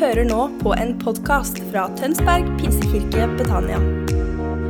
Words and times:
hører 0.00 0.24
nå 0.24 0.44
på 0.62 0.70
en 0.80 0.94
podkast 0.96 1.58
fra 1.68 1.82
Tønsberg 1.98 2.46
pinsekirke 2.56 3.26
Betania. 3.36 3.76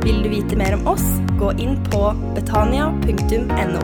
Vil 0.03 0.17
du 0.25 0.27
vite 0.27 0.57
mer 0.59 0.75
om 0.75 0.89
oss, 0.91 1.05
gå 1.39 1.53
inn 1.63 1.77
på 1.85 2.01
betania.no. 2.35 3.83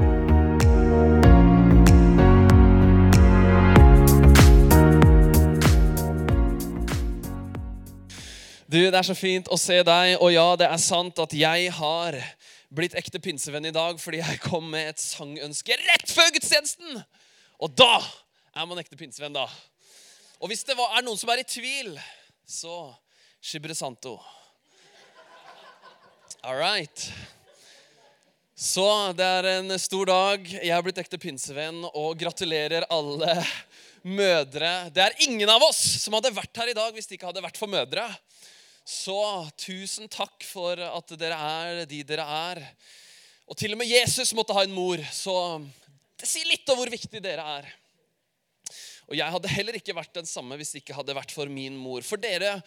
Du, 8.67 8.81
Det 8.81 8.91
er 8.91 9.07
så 9.07 9.15
fint 9.15 9.47
å 9.47 9.55
se 9.55 9.79
deg, 9.87 10.17
og 10.19 10.33
ja, 10.35 10.49
det 10.59 10.67
er 10.67 10.83
sant 10.83 11.23
at 11.23 11.31
jeg 11.31 11.71
har 11.79 12.19
blitt 12.75 12.99
ekte 12.99 13.23
pinsevenn 13.23 13.71
i 13.71 13.71
dag 13.71 14.03
fordi 14.03 14.19
jeg 14.19 14.43
kom 14.43 14.67
med 14.75 14.91
et 14.91 14.99
sangønske 14.99 15.79
rett 15.85 16.11
før 16.11 16.27
gudstjenesten. 16.35 16.99
Og 17.63 17.71
da 17.79 18.01
er 18.51 18.67
man 18.67 18.83
ekte 18.83 18.99
pinsevenn, 18.99 19.39
da. 19.39 19.47
Og 20.37 20.51
hvis 20.51 20.61
det 20.67 20.75
er 20.77 21.01
noen 21.01 21.17
som 21.17 21.31
er 21.33 21.41
i 21.41 21.47
tvil, 21.49 21.95
så 22.45 22.93
Shibre 23.41 23.73
Santo. 23.73 24.19
All 26.45 26.59
right. 26.59 27.07
Så 28.53 28.85
det 29.17 29.25
er 29.25 29.47
en 29.55 29.73
stor 29.81 30.09
dag. 30.09 30.45
Jeg 30.45 30.73
har 30.73 30.85
blitt 30.85 31.01
ekte 31.01 31.17
pinsevenn, 31.21 31.81
og 31.89 32.19
gratulerer 32.21 32.85
alle 32.93 33.33
mødre. 34.05 34.91
Det 34.93 35.07
er 35.07 35.17
ingen 35.25 35.49
av 35.49 35.65
oss 35.65 35.81
som 36.03 36.13
hadde 36.17 36.35
vært 36.35 36.61
her 36.61 36.69
i 36.69 36.77
dag 36.77 36.93
hvis 36.93 37.09
det 37.09 37.17
ikke 37.17 37.31
hadde 37.31 37.43
vært 37.43 37.57
for 37.57 37.73
mødre. 37.73 38.05
Så 38.85 39.17
tusen 39.57 40.05
takk 40.05 40.45
for 40.45 40.77
at 40.77 41.17
dere 41.17 41.37
er 41.37 41.81
de 41.89 42.03
dere 42.05 42.29
er. 42.53 42.61
Og 43.49 43.57
til 43.57 43.73
og 43.73 43.81
med 43.81 43.89
Jesus 43.89 44.35
måtte 44.37 44.53
ha 44.53 44.67
en 44.67 44.77
mor, 44.77 45.01
så 45.09 45.57
det 46.17 46.29
sier 46.29 46.45
litt 46.49 46.69
om 46.69 46.77
hvor 46.77 46.93
viktig 46.93 47.25
dere 47.25 47.43
er. 47.57 47.73
Og 49.07 49.15
jeg 49.15 49.33
hadde 49.33 49.51
heller 49.51 49.77
ikke 49.79 49.95
vært 49.95 50.15
den 50.19 50.27
samme 50.27 50.57
hvis 50.59 50.73
det 50.75 50.83
ikke 50.83 50.97
hadde 50.97 51.15
vært 51.17 51.33
for 51.35 51.49
min 51.51 51.75
mor. 51.79 52.03
For 52.03 52.19
dere, 52.19 52.57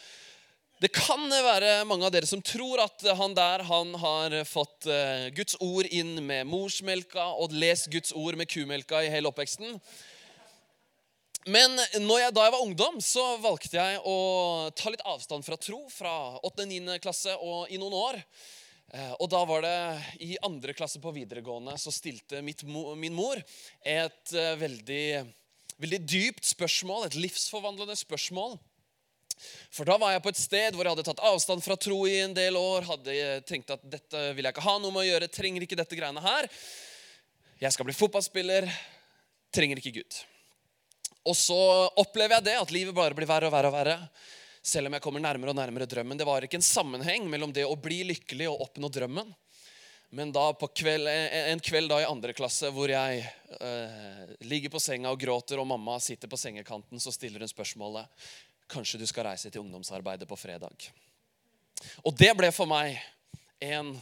det 0.80 0.88
kan 0.96 1.26
være 1.28 1.82
mange 1.88 2.06
av 2.08 2.14
dere 2.14 2.28
som 2.28 2.40
tror 2.40 2.80
at 2.86 3.04
han 3.18 3.34
der 3.36 3.66
han 3.68 3.92
har 4.00 4.38
fått 4.48 4.88
eh, 4.88 5.28
Guds 5.36 5.58
ord 5.60 5.90
inn 5.92 6.16
med 6.24 6.48
morsmelka 6.48 7.26
og 7.36 7.52
lest 7.52 7.90
Guds 7.92 8.14
ord 8.16 8.38
med 8.40 8.48
kumelka 8.48 9.02
i 9.04 9.12
hele 9.12 9.28
oppveksten. 9.28 9.76
Men 11.48 11.76
jeg, 11.76 12.32
da 12.36 12.46
jeg 12.46 12.52
var 12.52 12.64
ungdom, 12.64 12.98
så 13.00 13.22
valgte 13.40 13.76
jeg 13.78 14.00
å 14.04 14.16
ta 14.76 14.92
litt 14.92 15.04
avstand 15.08 15.44
fra 15.44 15.56
tro 15.60 15.86
fra 15.92 16.12
8.-9. 16.44 16.98
klasse 17.00 17.36
og 17.40 17.70
i 17.72 17.80
noen 17.80 17.96
år. 17.96 18.18
Eh, 18.92 19.12
Og 19.20 19.28
da 19.30 19.40
var 19.48 19.64
det 19.64 19.76
i 20.26 20.34
andre 20.44 20.74
klasse 20.76 21.00
på 21.00 21.12
videregående 21.14 21.76
så 21.78 21.92
stilte 21.94 22.42
mitt, 22.42 22.64
min 22.64 23.16
mor 23.16 23.40
et 23.84 24.34
eh, 24.34 24.56
veldig, 24.60 25.04
veldig 25.80 26.00
dypt 26.04 26.48
spørsmål, 26.50 27.06
et 27.06 27.18
livsforvandlende 27.18 27.96
spørsmål. 27.98 28.58
For 29.72 29.88
da 29.88 29.96
var 30.00 30.12
jeg 30.12 30.22
på 30.24 30.32
et 30.32 30.40
sted 30.40 30.76
hvor 30.76 30.84
jeg 30.84 30.92
hadde 30.92 31.06
tatt 31.06 31.22
avstand 31.24 31.64
fra 31.64 31.76
tro 31.80 32.02
i 32.08 32.18
en 32.20 32.34
del 32.36 32.58
år. 32.60 32.84
Hadde 32.88 33.14
tenkt 33.48 33.72
at 33.72 33.84
dette 33.88 34.24
vil 34.36 34.44
jeg 34.44 34.54
ikke 34.54 34.66
ha 34.66 34.76
noe 34.80 34.92
med 34.92 35.04
å 35.04 35.08
gjøre, 35.08 35.30
trenger 35.32 35.64
ikke 35.64 35.78
dette 35.80 35.96
greiene 35.96 36.24
her. 36.24 36.48
Jeg 37.60 37.72
skal 37.76 37.88
bli 37.88 37.96
fotballspiller, 37.96 38.68
trenger 39.52 39.80
ikke 39.80 40.00
Gud. 40.00 40.20
Og 41.28 41.36
så 41.36 41.56
opplever 42.00 42.38
jeg 42.38 42.48
det, 42.48 42.56
at 42.60 42.72
livet 42.72 42.96
bare 42.96 43.16
blir 43.16 43.28
verre 43.28 43.48
og 43.50 43.54
verre 43.54 43.72
og 43.72 43.76
verre. 43.76 43.96
Selv 44.64 44.88
om 44.88 44.96
jeg 44.96 45.04
kommer 45.04 45.22
nærmere 45.24 45.52
og 45.52 45.56
nærmere 45.56 45.88
drømmen. 45.88 46.18
Det 46.20 46.28
var 46.28 46.44
ikke 46.44 46.58
en 46.60 46.64
sammenheng 46.64 47.28
mellom 47.32 47.52
det 47.56 47.64
å 47.68 47.76
bli 47.80 48.02
lykkelig 48.12 48.48
og 48.50 48.66
oppnå 48.66 48.90
drømmen. 48.92 49.32
Men 50.10 50.32
da 50.34 50.48
på 50.58 50.66
kveld, 50.74 51.06
en 51.06 51.60
kveld 51.62 51.90
da 51.90 52.00
i 52.02 52.08
andre 52.08 52.34
klasse 52.34 52.70
hvor 52.74 52.90
jeg 52.90 53.22
eh, 53.60 54.30
ligger 54.42 54.72
på 54.74 54.82
senga 54.82 55.12
og 55.12 55.20
gråter, 55.22 55.60
og 55.62 55.68
mamma 55.70 56.00
sitter 56.02 56.30
på 56.30 56.38
sengekanten, 56.40 56.98
så 56.98 57.12
stiller 57.14 57.42
hun 57.42 57.50
spørsmålet 57.50 58.30
Kanskje 58.70 59.00
du 59.00 59.06
skal 59.06 59.26
reise 59.26 59.50
til 59.50 59.64
ungdomsarbeidet 59.64 60.28
på 60.30 60.36
fredag. 60.38 60.84
Og 62.06 62.14
det 62.14 62.30
ble 62.38 62.52
for 62.54 62.70
meg 62.70 63.00
en 63.66 63.96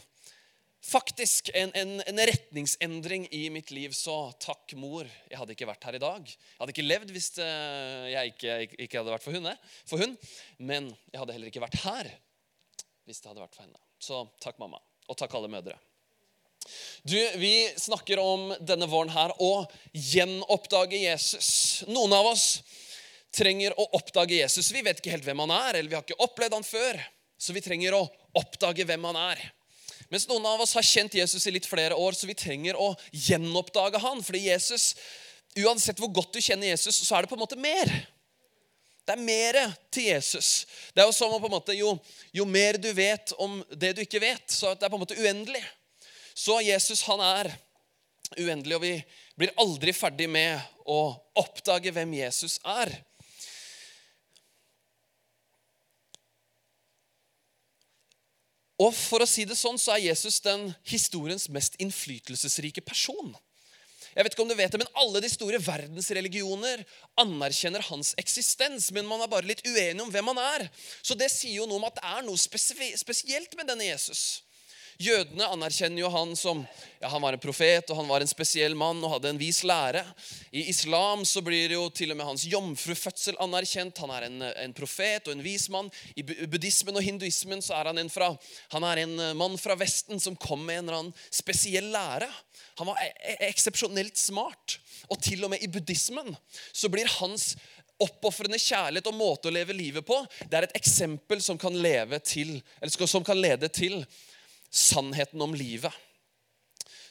faktisk 0.85 1.49
en, 1.57 1.71
en, 1.73 1.95
en 2.05 2.21
retningsendring 2.29 3.25
i 3.33 3.47
mitt 3.49 3.71
liv. 3.73 3.93
Så 3.97 4.13
takk, 4.41 4.75
mor. 4.77 5.09
Jeg 5.29 5.41
hadde 5.41 5.55
ikke 5.55 5.67
vært 5.69 5.89
her 5.89 5.97
i 5.97 6.03
dag. 6.03 6.29
Jeg 6.29 6.61
hadde 6.61 6.75
ikke 6.75 6.85
levd 6.85 7.13
hvis 7.15 7.31
det, 7.37 7.49
jeg 8.13 8.33
ikke, 8.33 8.57
ikke 8.85 9.01
hadde 9.01 9.15
vært 9.15 9.25
for 9.25 9.37
hun, 9.37 9.51
for 9.89 10.05
hun. 10.05 10.15
Men 10.61 10.93
jeg 11.09 11.21
hadde 11.21 11.37
heller 11.37 11.51
ikke 11.53 11.65
vært 11.65 11.81
her 11.83 12.13
hvis 13.09 13.23
det 13.23 13.31
hadde 13.31 13.41
vært 13.41 13.57
for 13.57 13.65
henne. 13.65 13.81
Så 13.99 14.23
takk, 14.41 14.61
mamma. 14.61 14.81
Og 15.09 15.17
takk, 15.17 15.33
alle 15.33 15.49
mødre. 15.51 15.79
Du, 17.03 17.31
Vi 17.35 17.73
snakker 17.77 18.19
om 18.19 18.51
denne 18.59 18.87
våren 18.89 19.11
her 19.13 19.31
å 19.41 19.65
gjenoppdage 19.93 20.99
Jesus. 20.99 21.83
Noen 21.87 22.13
av 22.13 22.31
oss 22.33 22.59
trenger 23.35 23.75
å 23.79 23.87
oppdage 23.97 24.41
Jesus. 24.41 24.71
Vi 24.73 24.83
vet 24.85 24.99
ikke 24.99 25.13
helt 25.13 25.25
hvem 25.27 25.45
han 25.45 25.53
er, 25.55 25.79
eller 25.79 25.89
vi 25.89 25.97
har 25.97 26.05
ikke 26.05 26.19
opplevd 26.25 26.57
han 26.57 26.67
før. 26.67 26.99
Så 27.39 27.55
vi 27.55 27.63
trenger 27.63 27.95
å 27.95 28.03
oppdage 28.35 28.83
hvem 28.85 29.07
han 29.09 29.17
er. 29.31 29.45
Mens 30.09 30.25
noen 30.27 30.45
av 30.49 30.61
oss 30.63 30.73
har 30.75 30.85
kjent 30.85 31.15
Jesus 31.15 31.45
i 31.47 31.53
litt 31.53 31.67
flere 31.69 31.95
år, 31.95 32.17
så 32.17 32.27
vi 32.27 32.35
trenger 32.37 32.77
å 32.79 32.91
gjenoppdage 33.13 34.01
han. 34.01 34.23
Fordi 34.25 34.41
Jesus, 34.49 34.91
uansett 35.61 36.01
hvor 36.01 36.11
godt 36.13 36.33
du 36.35 36.41
kjenner 36.41 36.73
Jesus, 36.73 36.99
så 37.05 37.15
er 37.15 37.23
det 37.23 37.31
på 37.31 37.37
en 37.37 37.43
måte 37.45 37.59
mer. 37.59 37.91
Det 39.05 39.15
er 39.15 39.21
mer 39.25 39.57
til 39.93 40.09
Jesus. 40.09 40.67
Det 40.93 41.01
er 41.01 41.07
jo 41.09 41.15
som 41.15 41.31
om 41.33 41.41
på 41.41 41.47
en 41.49 41.55
måte, 41.55 41.77
jo, 41.77 41.95
jo 42.35 42.45
mer 42.45 42.77
du 42.81 42.89
vet 42.93 43.31
om 43.41 43.61
det 43.71 43.95
du 43.97 44.03
ikke 44.03 44.21
vet, 44.21 44.45
så 44.53 44.75
det 44.75 44.85
er 44.85 44.91
på 44.91 44.99
en 44.99 45.05
måte 45.05 45.17
uendelig. 45.17 45.63
Så 46.39 46.61
Jesus 46.63 47.03
han 47.09 47.19
er 47.23 47.51
uendelig, 48.37 48.77
og 48.77 48.83
vi 48.85 48.93
blir 49.39 49.51
aldri 49.59 49.91
ferdig 49.95 50.29
med 50.31 50.59
å 50.87 51.11
oppdage 51.39 51.91
hvem 51.91 52.13
Jesus 52.21 52.59
er. 52.63 52.93
Og 58.79 58.95
for 58.95 59.19
å 59.19 59.27
si 59.27 59.43
det 59.43 59.57
sånn, 59.59 59.79
så 59.81 59.97
er 59.97 60.05
Jesus 60.05 60.39
den 60.39 60.69
historiens 60.87 61.49
mest 61.51 61.75
innflytelsesrike 61.83 62.85
person. 62.87 63.33
Jeg 64.15 64.23
vet 64.23 64.33
ikke 64.33 64.45
om 64.45 64.49
du 64.49 64.55
vet 64.55 64.71
det, 64.71 64.79
men 64.79 64.95
Alle 64.97 65.19
de 65.21 65.29
store 65.31 65.59
verdensreligioner 65.61 66.85
anerkjenner 67.19 67.83
hans 67.91 68.13
eksistens, 68.21 68.87
men 68.95 69.07
man 69.07 69.21
er 69.21 69.31
bare 69.31 69.47
litt 69.49 69.65
uenig 69.67 70.01
om 70.01 70.11
hvem 70.13 70.31
han 70.31 70.39
er. 70.45 70.69
Så 71.03 71.19
det 71.19 71.27
sier 71.33 71.59
jo 71.59 71.67
noe 71.67 71.81
om 71.81 71.89
at 71.89 71.99
det 71.99 72.07
er 72.07 72.23
noe 72.25 72.39
spesielt 72.39 73.59
med 73.59 73.67
denne 73.67 73.91
Jesus. 73.91 74.39
Jødene 74.99 75.45
anerkjenner 75.47 76.01
jo 76.01 76.09
han 76.11 76.33
som 76.35 76.65
ja, 76.99 77.07
han 77.07 77.21
var 77.23 77.31
en 77.31 77.39
profet 77.39 77.87
og 77.87 78.01
han 78.01 78.09
var 78.09 78.19
en 78.19 78.27
spesiell 78.27 78.73
mann 78.75 78.99
og 78.99 79.13
hadde 79.13 79.29
en 79.31 79.39
vis 79.39 79.61
lære. 79.63 80.01
I 80.51 80.65
islam 80.73 81.23
så 81.23 81.39
blir 81.45 81.71
jo 81.71 81.85
til 81.95 82.11
og 82.11 82.19
med 82.19 82.27
hans 82.27 82.43
jomfrufødsel 82.51 83.39
anerkjent. 83.39 84.01
Han 84.03 84.11
er 84.11 84.27
en, 84.27 84.43
en 84.65 84.75
profet 84.75 85.29
og 85.29 85.37
en 85.37 85.45
vis 85.45 85.69
mann. 85.71 85.87
I 86.19 86.25
buddhismen 86.27 86.99
og 86.99 87.05
hinduismen 87.05 87.63
så 87.63 87.77
er 87.79 87.93
han 87.93 88.03
en, 88.03 88.11
fra, 88.11 88.33
han 88.75 88.87
er 88.91 89.05
en 89.05 89.15
eh, 89.23 89.35
mann 89.39 89.55
fra 89.61 89.79
Vesten 89.79 90.19
som 90.19 90.35
kom 90.35 90.67
med 90.67 90.81
en 90.81 90.89
eller 90.89 90.99
annen 90.99 91.15
spesiell 91.31 91.87
lære. 91.95 92.27
Han 92.83 92.91
var 92.91 92.99
e- 92.99 93.13
e- 93.23 93.39
eksepsjonelt 93.47 94.19
smart. 94.19 94.81
Og 95.07 95.23
til 95.23 95.47
og 95.47 95.55
med 95.55 95.63
i 95.63 95.71
buddhismen 95.71 96.35
så 96.75 96.91
blir 96.91 97.07
hans 97.21 97.53
oppofrende 98.03 98.59
kjærlighet 98.59 99.07
og 99.11 99.15
måte 99.15 99.47
å 99.47 99.53
leve 99.53 99.75
livet 99.75 100.05
på 100.07 100.17
det 100.47 100.55
er 100.55 100.67
et 100.67 100.77
eksempel 100.79 101.41
som 101.43 101.57
kan, 101.59 101.75
leve 101.75 102.19
til, 102.23 102.57
eller 102.79 103.07
som 103.11 103.23
kan 103.27 103.39
lede 103.39 103.71
til 103.71 104.01
sannheten 104.69 105.41
om 105.41 105.53
livet. 105.53 105.93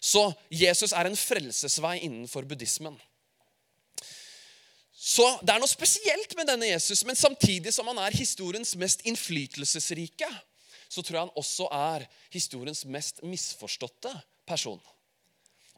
Så 0.01 0.31
Jesus 0.51 0.93
er 0.95 1.09
en 1.09 1.19
frelsesvei 1.19 1.99
innenfor 2.07 2.47
buddhismen. 2.49 2.97
Så 4.99 5.25
Det 5.43 5.55
er 5.55 5.63
noe 5.63 5.71
spesielt 5.71 6.35
med 6.37 6.49
denne 6.51 6.69
Jesus, 6.73 7.05
men 7.07 7.17
samtidig 7.17 7.73
som 7.75 7.87
han 7.91 7.99
er 8.03 8.17
historiens 8.19 8.75
mest 8.77 9.05
innflytelsesrike, 9.07 10.29
så 10.89 11.03
tror 11.03 11.17
jeg 11.17 11.27
han 11.27 11.39
også 11.39 11.69
er 11.73 12.07
historiens 12.35 12.85
mest 12.85 13.23
misforståtte 13.23 14.13
person. 14.47 14.81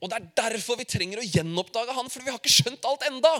Og 0.00 0.08
Det 0.08 0.16
er 0.16 0.30
derfor 0.36 0.78
vi 0.80 0.88
trenger 0.88 1.20
å 1.20 1.26
gjenoppdage 1.26 1.94
han, 1.96 2.08
for 2.08 2.24
vi 2.24 2.32
har 2.32 2.40
ikke 2.40 2.62
skjønt 2.62 2.86
alt 2.88 3.04
enda. 3.08 3.32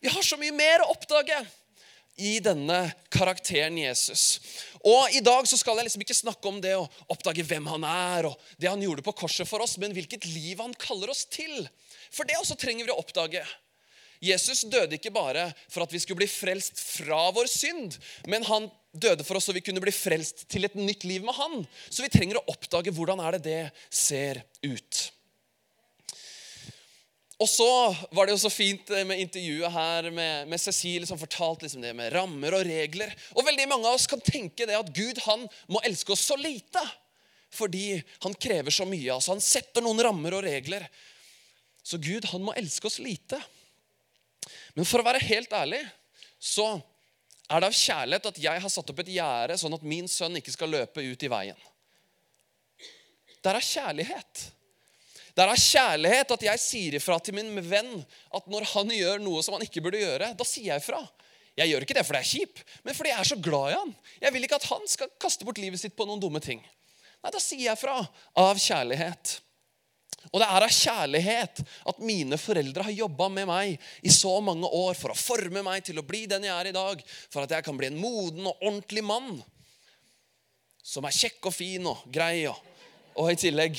Vi 0.00 0.08
har 0.08 0.24
så 0.24 0.38
mye 0.40 0.54
mer 0.56 0.82
å 0.82 0.90
oppdage 0.94 1.36
i 2.16 2.36
denne 2.44 2.84
karakteren 3.12 3.78
Jesus. 3.78 4.40
Og 4.84 5.14
I 5.16 5.22
dag 5.24 5.46
så 5.48 5.56
skal 5.58 5.78
jeg 5.78 5.88
liksom 5.88 6.04
ikke 6.04 6.16
snakke 6.16 6.50
om 6.50 6.60
det 6.62 6.74
å 6.76 6.88
oppdage 7.12 7.44
hvem 7.46 7.68
han 7.70 7.86
er, 7.88 8.28
og 8.28 8.54
det 8.60 8.70
han 8.70 8.82
gjorde 8.82 9.04
på 9.06 9.14
korset 9.24 9.48
for 9.48 9.64
oss, 9.64 9.78
men 9.80 9.94
hvilket 9.96 10.26
liv 10.28 10.60
han 10.60 10.76
kaller 10.78 11.12
oss 11.12 11.24
til. 11.30 11.64
For 12.12 12.28
det 12.28 12.38
også 12.40 12.58
trenger 12.60 12.88
vi 12.88 12.94
å 12.94 13.00
oppdage. 13.00 13.44
Jesus 14.22 14.62
døde 14.70 14.98
ikke 14.98 15.10
bare 15.14 15.48
for 15.66 15.82
at 15.82 15.92
vi 15.92 15.98
skulle 15.98 16.20
bli 16.22 16.30
frelst 16.30 16.78
fra 16.78 17.24
vår 17.34 17.48
synd, 17.50 17.96
men 18.30 18.46
han 18.46 18.68
døde 18.92 19.24
for 19.26 19.38
oss 19.38 19.48
så 19.48 19.56
vi 19.56 19.64
kunne 19.64 19.82
bli 19.82 19.94
frelst 19.94 20.44
til 20.52 20.68
et 20.68 20.76
nytt 20.78 21.06
liv 21.08 21.24
med 21.26 21.34
han. 21.34 21.64
Så 21.88 22.04
vi 22.04 22.12
trenger 22.12 22.38
å 22.38 22.46
oppdage 22.52 22.94
hvordan 22.94 23.22
er 23.24 23.38
det 23.38 23.42
det 23.48 23.62
ser 23.90 24.44
ut. 24.62 25.02
Og 27.42 27.48
så 27.50 27.66
var 28.14 28.28
det 28.28 28.36
jo 28.36 28.42
så 28.44 28.50
fint 28.52 28.90
eh, 28.94 29.04
med 29.08 29.18
intervjuet 29.18 29.74
her 29.74 30.08
med, 30.14 30.48
med 30.50 30.60
Cecilie 30.62 31.08
som 31.08 31.18
fortalte 31.18 31.66
liksom 31.66 31.82
det 31.82 31.94
med 31.98 32.12
rammer 32.14 32.54
og 32.54 32.66
regler. 32.68 33.10
Og 33.34 33.46
veldig 33.46 33.66
mange 33.70 33.88
av 33.88 33.96
oss 33.98 34.06
kan 34.10 34.22
tenke 34.22 34.68
det 34.68 34.78
at 34.78 34.92
Gud 34.94 35.18
han 35.26 35.48
må 35.72 35.82
elske 35.86 36.14
oss 36.14 36.22
så 36.30 36.38
lite. 36.38 36.82
Fordi 37.52 37.98
han 38.22 38.36
krever 38.38 38.72
så 38.72 38.86
mye 38.88 39.16
oss. 39.16 39.30
Han 39.32 39.42
setter 39.42 39.82
noen 39.84 40.00
rammer 40.06 40.38
og 40.38 40.46
regler. 40.46 40.86
Så 41.82 41.98
Gud 41.98 42.28
han 42.30 42.46
må 42.46 42.54
elske 42.56 42.86
oss 42.86 43.00
lite. 43.02 43.40
Men 44.78 44.86
for 44.88 45.02
å 45.02 45.06
være 45.06 45.24
helt 45.26 45.52
ærlig 45.52 45.82
så 46.42 46.76
er 47.52 47.60
det 47.60 47.68
av 47.68 47.76
kjærlighet 47.76 48.30
at 48.30 48.40
jeg 48.40 48.62
har 48.64 48.72
satt 48.72 48.90
opp 48.94 49.02
et 49.02 49.12
gjerde, 49.12 49.58
sånn 49.60 49.76
at 49.76 49.84
min 49.84 50.08
sønn 50.08 50.38
ikke 50.38 50.54
skal 50.54 50.72
løpe 50.72 51.02
ut 51.04 51.26
i 51.26 51.30
veien. 51.30 51.58
Det 53.42 53.50
er 53.50 53.58
av 53.58 53.66
kjærlighet. 53.66 54.44
Det 55.32 55.42
er 55.42 55.48
av 55.48 55.60
kjærlighet 55.60 56.32
at 56.34 56.42
jeg 56.44 56.60
sier 56.60 56.96
ifra 56.98 57.16
til 57.24 57.36
min 57.36 57.54
venn 57.64 57.92
at 58.36 58.48
når 58.52 58.66
han 58.74 58.90
gjør 58.92 59.22
noe 59.22 59.40
som 59.44 59.56
han 59.56 59.64
ikke 59.64 59.80
burde 59.84 60.02
gjøre, 60.02 60.32
da 60.36 60.46
sier 60.46 60.74
jeg 60.74 60.82
ifra. 60.82 61.00
Jeg 61.56 61.68
gjør 61.68 61.84
ikke 61.84 61.96
det 61.96 62.04
fordi 62.08 62.20
jeg 62.20 62.26
er 62.26 62.32
kjip, 62.32 62.60
men 62.84 62.96
fordi 62.96 63.12
jeg 63.12 63.20
er 63.20 63.28
så 63.28 63.38
glad 63.44 63.70
i 63.70 63.78
han. 63.78 63.94
Jeg 64.24 64.34
vil 64.34 64.46
ikke 64.46 64.58
at 64.60 64.68
han 64.70 64.84
skal 64.88 65.12
kaste 65.20 65.48
bort 65.48 65.60
livet 65.60 65.80
sitt 65.80 65.96
på 65.96 66.06
noen 66.08 66.20
dumme 66.20 66.40
ting. 66.44 66.60
Nei, 67.22 67.32
da 67.32 67.40
sier 67.40 67.68
jeg 67.68 67.80
fra 67.80 67.98
av 68.40 68.60
kjærlighet. 68.60 69.38
Og 70.30 70.38
det 70.40 70.48
er 70.48 70.64
av 70.64 70.74
kjærlighet 70.74 71.62
at 71.90 72.02
mine 72.04 72.38
foreldre 72.40 72.86
har 72.86 72.94
jobba 72.94 73.28
med 73.32 73.48
meg 73.50 73.88
i 74.06 74.12
så 74.12 74.32
mange 74.44 74.68
år 74.68 74.96
for 74.98 75.12
å 75.12 75.18
forme 75.18 75.64
meg 75.66 75.84
til 75.88 75.98
å 76.00 76.06
bli 76.06 76.24
den 76.30 76.46
jeg 76.46 76.54
er 76.54 76.70
i 76.70 76.76
dag, 76.76 77.02
for 77.32 77.44
at 77.44 77.56
jeg 77.56 77.66
kan 77.66 77.78
bli 77.78 77.90
en 77.90 77.98
moden 78.00 78.46
og 78.46 78.60
ordentlig 78.60 79.04
mann 79.04 79.40
som 80.82 81.04
er 81.06 81.14
kjekk 81.14 81.50
og 81.50 81.54
fin 81.54 81.84
og 81.86 82.06
grei, 82.10 82.46
og, 82.50 82.58
og 83.18 83.30
i 83.32 83.38
tillegg 83.38 83.78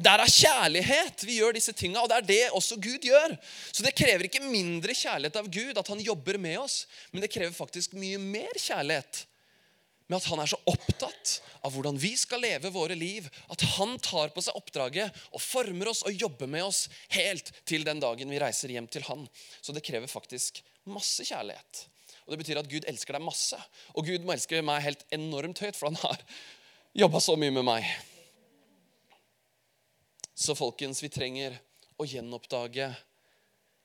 det 0.00 0.08
er 0.08 0.22
kjærlighet 0.24 1.24
vi 1.26 1.36
gjør 1.40 1.56
disse 1.56 1.74
tinga, 1.76 2.00
og 2.00 2.08
det 2.08 2.20
er 2.20 2.28
det 2.28 2.44
også 2.56 2.78
Gud 2.80 3.04
gjør. 3.04 3.34
Så 3.72 3.84
det 3.84 3.92
krever 3.98 4.24
ikke 4.28 4.40
mindre 4.44 4.94
kjærlighet 4.96 5.36
av 5.36 5.50
Gud 5.52 5.76
at 5.76 5.90
han 5.92 6.00
jobber 6.00 6.38
med 6.40 6.62
oss, 6.62 6.86
men 7.12 7.24
det 7.24 7.32
krever 7.32 7.52
faktisk 7.56 7.96
mye 7.98 8.20
mer 8.20 8.56
kjærlighet 8.56 9.26
med 10.08 10.18
at 10.18 10.28
han 10.28 10.42
er 10.42 10.50
så 10.50 10.58
opptatt 10.68 11.34
av 11.64 11.72
hvordan 11.72 11.96
vi 12.00 12.12
skal 12.20 12.42
leve 12.44 12.72
våre 12.74 12.96
liv, 12.98 13.28
at 13.52 13.64
han 13.76 13.94
tar 14.02 14.32
på 14.34 14.42
seg 14.44 14.56
oppdraget 14.58 15.22
og 15.32 15.40
former 15.40 15.92
oss 15.92 16.02
og 16.08 16.16
jobber 16.16 16.50
med 16.50 16.66
oss 16.66 16.86
helt 17.14 17.52
til 17.68 17.86
den 17.86 18.02
dagen 18.02 18.32
vi 18.32 18.40
reiser 18.42 18.72
hjem 18.74 18.88
til 18.92 19.06
han. 19.08 19.24
Så 19.60 19.72
det 19.72 19.84
krever 19.86 20.10
faktisk 20.10 20.60
masse 20.90 21.24
kjærlighet. 21.24 21.86
Og 22.26 22.34
Det 22.34 22.40
betyr 22.42 22.60
at 22.60 22.70
Gud 22.70 22.88
elsker 22.88 23.16
deg 23.16 23.24
masse. 23.24 23.58
Og 23.96 24.06
Gud 24.06 24.24
må 24.24 24.34
elske 24.34 24.60
meg 24.64 24.84
helt 24.84 25.04
enormt 25.14 25.62
høyt, 25.64 25.78
for 25.78 25.90
han 25.90 26.00
har 26.04 26.22
jobba 27.04 27.20
så 27.22 27.36
mye 27.40 27.54
med 27.54 27.66
meg. 27.66 27.88
Så 30.34 30.54
folkens, 30.56 31.02
vi 31.02 31.10
trenger 31.12 31.58
å 32.00 32.06
gjenoppdage 32.08 32.88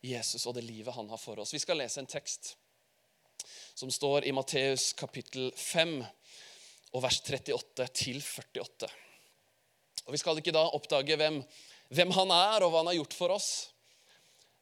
Jesus 0.05 0.45
og 0.47 0.55
det 0.55 0.63
livet 0.63 0.95
han 0.95 1.09
har 1.11 1.19
for 1.19 1.39
oss. 1.41 1.53
Vi 1.53 1.61
skal 1.61 1.79
lese 1.81 1.99
en 2.01 2.09
tekst 2.09 2.55
som 3.77 3.91
står 3.91 4.25
i 4.25 4.33
Matteus 4.33 4.91
kapittel 4.97 5.51
5 5.55 5.99
og 6.95 7.03
vers 7.03 7.19
38 7.21 7.87
til 7.93 8.21
48. 8.23 8.89
Og 10.07 10.13
Vi 10.15 10.21
skal 10.21 10.39
ikke 10.39 10.55
da 10.55 10.63
oppdage 10.71 11.17
hvem, 11.19 11.41
hvem 11.91 12.13
han 12.15 12.31
er, 12.31 12.63
og 12.63 12.71
hva 12.71 12.81
han 12.81 12.91
har 12.93 12.99
gjort 13.01 13.17
for 13.17 13.35
oss. 13.35 13.49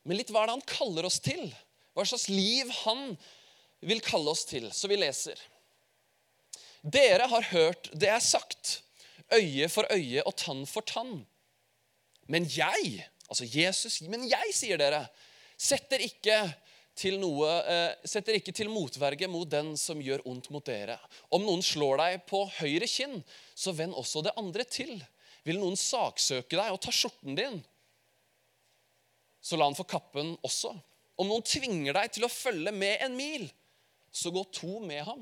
Men 0.04 0.18
litt 0.18 0.32
hva 0.34 0.44
er 0.44 0.50
det 0.50 0.58
han 0.58 0.70
kaller 0.70 1.08
oss 1.08 1.20
til? 1.24 1.46
Hva 1.94 2.06
slags 2.08 2.28
liv 2.34 2.72
han 2.82 3.14
vil 3.86 4.02
kalle 4.04 4.34
oss 4.34 4.44
til? 4.50 4.68
Så 4.74 4.90
vi 4.90 4.98
leser. 4.98 5.38
Dere 6.82 7.30
har 7.30 7.48
hørt 7.54 7.90
det 7.94 8.10
er 8.14 8.22
sagt, 8.22 8.82
øye 9.34 9.70
for 9.72 9.88
øye 9.94 10.26
og 10.26 10.36
tann 10.38 10.66
for 10.70 10.86
tann. 10.86 11.24
Men 12.32 12.48
jeg, 12.50 13.06
altså 13.30 13.48
Jesus, 13.50 14.00
men 14.10 14.26
jeg, 14.30 14.54
sier 14.56 14.82
dere, 14.82 15.04
setter 15.58 16.02
ikke 16.06 16.40
til 16.96 17.20
noe, 17.20 17.50
eh, 17.68 18.08
setter 18.08 18.38
ikke 18.38 18.54
til 18.56 18.72
motverge 18.72 19.28
mot 19.28 19.50
den 19.50 19.74
som 19.80 20.02
gjør 20.02 20.24
ondt 20.32 20.50
mot 20.54 20.66
dere. 20.66 20.98
Om 21.36 21.44
noen 21.44 21.64
slår 21.66 22.00
deg 22.02 22.26
på 22.30 22.46
høyre 22.62 22.88
kinn, 22.90 23.20
så 23.54 23.76
vend 23.76 23.96
også 23.98 24.24
det 24.26 24.36
andre 24.40 24.64
til. 24.64 24.96
Vil 25.46 25.60
noen 25.62 25.78
saksøke 25.78 26.56
deg 26.56 26.72
og 26.74 26.82
ta 26.82 26.94
skjorten 26.96 27.38
din, 27.38 27.60
så 29.46 29.60
la 29.60 29.68
han 29.68 29.78
få 29.78 29.86
kappen 29.86 30.34
også. 30.42 30.72
Om 31.22 31.30
noen 31.30 31.46
tvinger 31.46 31.94
deg 31.94 32.16
til 32.16 32.26
å 32.26 32.32
følge 32.32 32.72
med 32.74 33.04
en 33.06 33.14
mil, 33.14 33.46
så 34.10 34.32
gå 34.34 34.42
to 34.56 34.80
med 34.82 35.04
ham. 35.06 35.22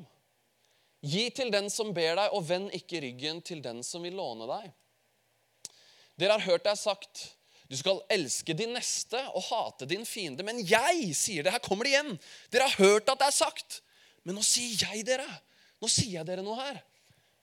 Gi 1.04 1.26
til 1.36 1.52
den 1.52 1.68
som 1.74 1.92
ber 1.92 2.16
deg, 2.16 2.32
og 2.32 2.46
vend 2.48 2.72
ikke 2.78 3.02
ryggen 3.04 3.42
til 3.44 3.60
den 3.66 3.82
som 3.84 4.06
vil 4.06 4.16
låne 4.16 4.48
deg. 4.48 4.70
Dere 6.20 6.38
har 6.38 6.46
hørt 6.46 6.68
det 6.68 6.78
sagt 6.80 7.30
du 7.74 7.78
skal 7.80 8.04
elske 8.12 8.54
din 8.54 8.76
neste 8.76 9.18
og 9.34 9.46
hate 9.48 9.88
din 9.90 10.04
fiende. 10.06 10.44
Men 10.46 10.60
jeg 10.62 11.14
sier 11.18 11.46
det. 11.46 11.56
Her 11.56 11.64
kommer 11.64 11.88
det 11.88 11.96
igjen. 11.96 12.12
Dere 12.54 12.68
har 12.70 12.84
hørt 12.84 13.08
at 13.10 13.22
det 13.22 13.30
er 13.32 13.34
sagt. 13.34 13.80
Men 14.28 14.38
nå 14.38 14.44
sier 14.46 14.84
jeg 14.84 15.06
dere. 15.08 15.26
Nå 15.82 15.90
sier 15.90 16.20
jeg 16.20 16.28
dere 16.28 16.44
noe 16.46 16.60
her. 16.60 16.78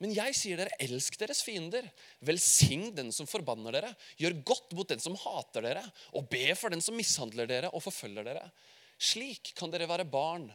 Men 0.01 0.15
jeg 0.17 0.37
sier 0.39 0.61
dere, 0.61 0.77
elsk 0.81 1.19
deres 1.21 1.43
fiender. 1.45 1.89
Velsign 2.25 2.93
den 2.95 3.11
som 3.13 3.29
forbanner 3.29 3.75
dere. 3.75 3.91
Gjør 4.21 4.39
godt 4.53 4.77
mot 4.79 4.93
den 4.93 5.03
som 5.03 5.19
hater 5.19 5.67
dere. 5.67 5.83
Og 6.15 6.29
be 6.31 6.47
for 6.55 6.71
den 6.71 6.85
som 6.85 6.95
mishandler 6.97 7.51
dere 7.51 7.73
og 7.75 7.83
forfølger 7.89 8.31
dere. 8.31 8.47
Slik 9.01 9.51
kan 9.59 9.73
dere 9.73 9.91
være 9.91 10.07
barn 10.09 10.47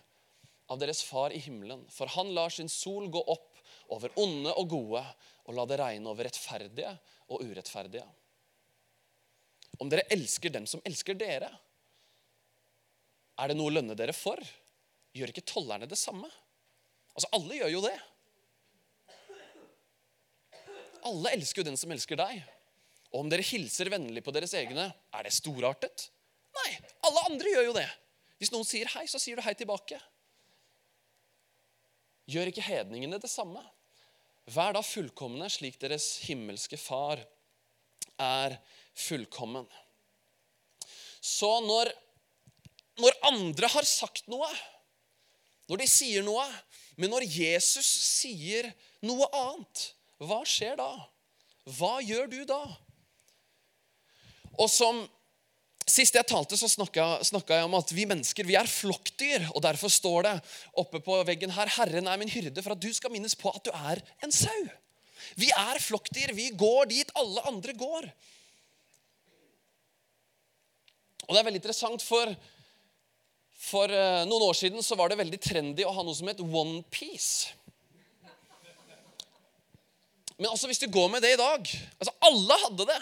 av 0.72 0.80
deres 0.82 1.04
far 1.06 1.36
i 1.36 1.42
himmelen. 1.44 1.84
For 1.92 2.10
han 2.16 2.32
lar 2.38 2.54
sin 2.54 2.72
sol 2.72 3.10
gå 3.12 3.28
opp 3.28 3.52
over 3.94 4.14
onde 4.18 4.56
og 4.56 4.72
gode 4.72 5.04
og 5.46 5.54
la 5.54 5.68
det 5.70 5.78
regne 5.84 6.10
over 6.10 6.26
rettferdige 6.26 6.96
og 7.32 7.42
urettferdige. 7.42 8.06
Om 9.82 9.92
dere 9.92 10.08
elsker 10.14 10.54
dem 10.54 10.68
som 10.70 10.84
elsker 10.88 11.18
dere, 11.20 11.50
er 13.36 13.52
det 13.52 13.58
noe 13.58 13.72
å 13.72 13.76
lønne 13.76 13.98
dere 13.98 14.16
for? 14.16 14.40
Gjør 15.16 15.32
ikke 15.32 15.48
tollerne 15.48 15.88
det 15.90 16.00
samme? 16.00 16.30
Altså, 17.16 17.30
Alle 17.36 17.60
gjør 17.60 17.74
jo 17.74 17.82
det. 17.84 17.96
Alle 21.06 21.36
elsker 21.36 21.62
jo 21.62 21.68
den 21.68 21.78
som 21.78 21.92
elsker 21.94 22.18
deg. 22.20 22.42
Og 23.12 23.22
om 23.22 23.30
dere 23.32 23.46
hilser 23.46 23.92
vennlig 23.94 24.24
på 24.26 24.34
deres 24.36 24.56
egne, 24.58 24.88
er 25.14 25.28
det 25.28 25.36
storartet? 25.36 26.10
Nei, 26.56 26.72
alle 27.08 27.24
andre 27.30 27.52
gjør 27.52 27.70
jo 27.70 27.76
det. 27.78 27.88
Hvis 28.40 28.52
noen 28.52 28.68
sier 28.68 28.90
hei, 28.96 29.06
så 29.08 29.20
sier 29.22 29.38
du 29.38 29.44
hei 29.46 29.54
tilbake. 29.56 30.00
Gjør 32.32 32.50
ikke 32.50 32.66
hedningene 32.66 33.20
det 33.22 33.30
samme? 33.32 33.62
Vær 34.54 34.76
da 34.76 34.84
fullkomne 34.86 35.48
slik 35.50 35.80
deres 35.82 36.20
himmelske 36.28 36.78
far 36.78 37.22
er 38.22 38.58
fullkommen. 38.94 39.66
Så 41.26 41.50
når, 41.66 41.90
når 43.02 43.18
andre 43.32 43.70
har 43.74 43.88
sagt 43.90 44.28
noe, 44.30 44.50
når 45.66 45.82
de 45.82 45.88
sier 45.90 46.26
noe, 46.26 46.46
men 47.02 47.10
når 47.10 47.26
Jesus 47.26 47.88
sier 48.06 48.70
noe 49.06 49.28
annet, 49.34 49.88
hva 50.22 50.44
skjer 50.48 50.78
da? 50.80 50.92
Hva 51.76 51.98
gjør 52.06 52.30
du 52.30 52.42
da? 52.48 52.62
Og 54.62 54.70
som 54.72 55.02
Sist 55.86 56.16
jeg 56.18 56.26
talte, 56.26 56.58
så 56.58 56.66
snakka, 56.66 57.20
jeg 57.22 57.66
om 57.68 57.76
at 57.78 57.92
vi 57.94 58.08
mennesker 58.10 58.48
vi 58.48 58.56
er 58.58 58.70
flokkdyr. 58.70 59.52
og 59.54 59.62
Derfor 59.62 59.92
står 59.94 60.26
det 60.26 60.34
oppe 60.82 61.02
på 61.04 61.20
veggen 61.28 61.54
her 61.54 61.70
'Herren 61.70 62.08
er 62.10 62.18
min 62.18 62.32
hyrde', 62.32 62.64
for 62.64 62.74
at 62.74 62.82
du 62.82 62.90
skal 62.94 63.12
minnes 63.14 63.36
på 63.36 63.54
at 63.54 63.64
du 63.64 63.70
er 63.70 64.02
en 64.24 64.32
sau. 64.32 64.66
Vi 65.38 65.52
er 65.54 65.80
flokkdyr. 65.80 66.34
Vi 66.34 66.50
går 66.58 66.90
dit 66.90 67.12
alle 67.16 67.42
andre 67.46 67.74
går. 67.74 68.10
Og 71.26 71.34
det 71.34 71.40
er 71.40 71.46
veldig 71.46 71.62
interessant, 71.62 72.02
for 72.02 72.36
for 73.66 73.90
uh, 73.90 74.26
noen 74.30 74.44
år 74.46 74.58
siden 74.58 74.84
så 74.84 74.98
var 75.00 75.10
det 75.10 75.18
veldig 75.18 75.40
trendy 75.42 75.86
å 75.86 75.94
ha 75.96 76.04
noe 76.06 76.14
som 76.14 76.28
het 76.30 76.42
onepiece. 76.44 77.56
Men 80.36 80.52
altså, 80.52 80.68
hvis 80.68 80.82
du 80.84 80.90
går 80.92 81.08
med 81.14 81.24
det 81.24 81.32
i 81.34 81.40
dag 81.40 81.64
altså 81.64 82.12
Alle 82.28 82.58
hadde 82.66 82.88
det. 82.90 82.98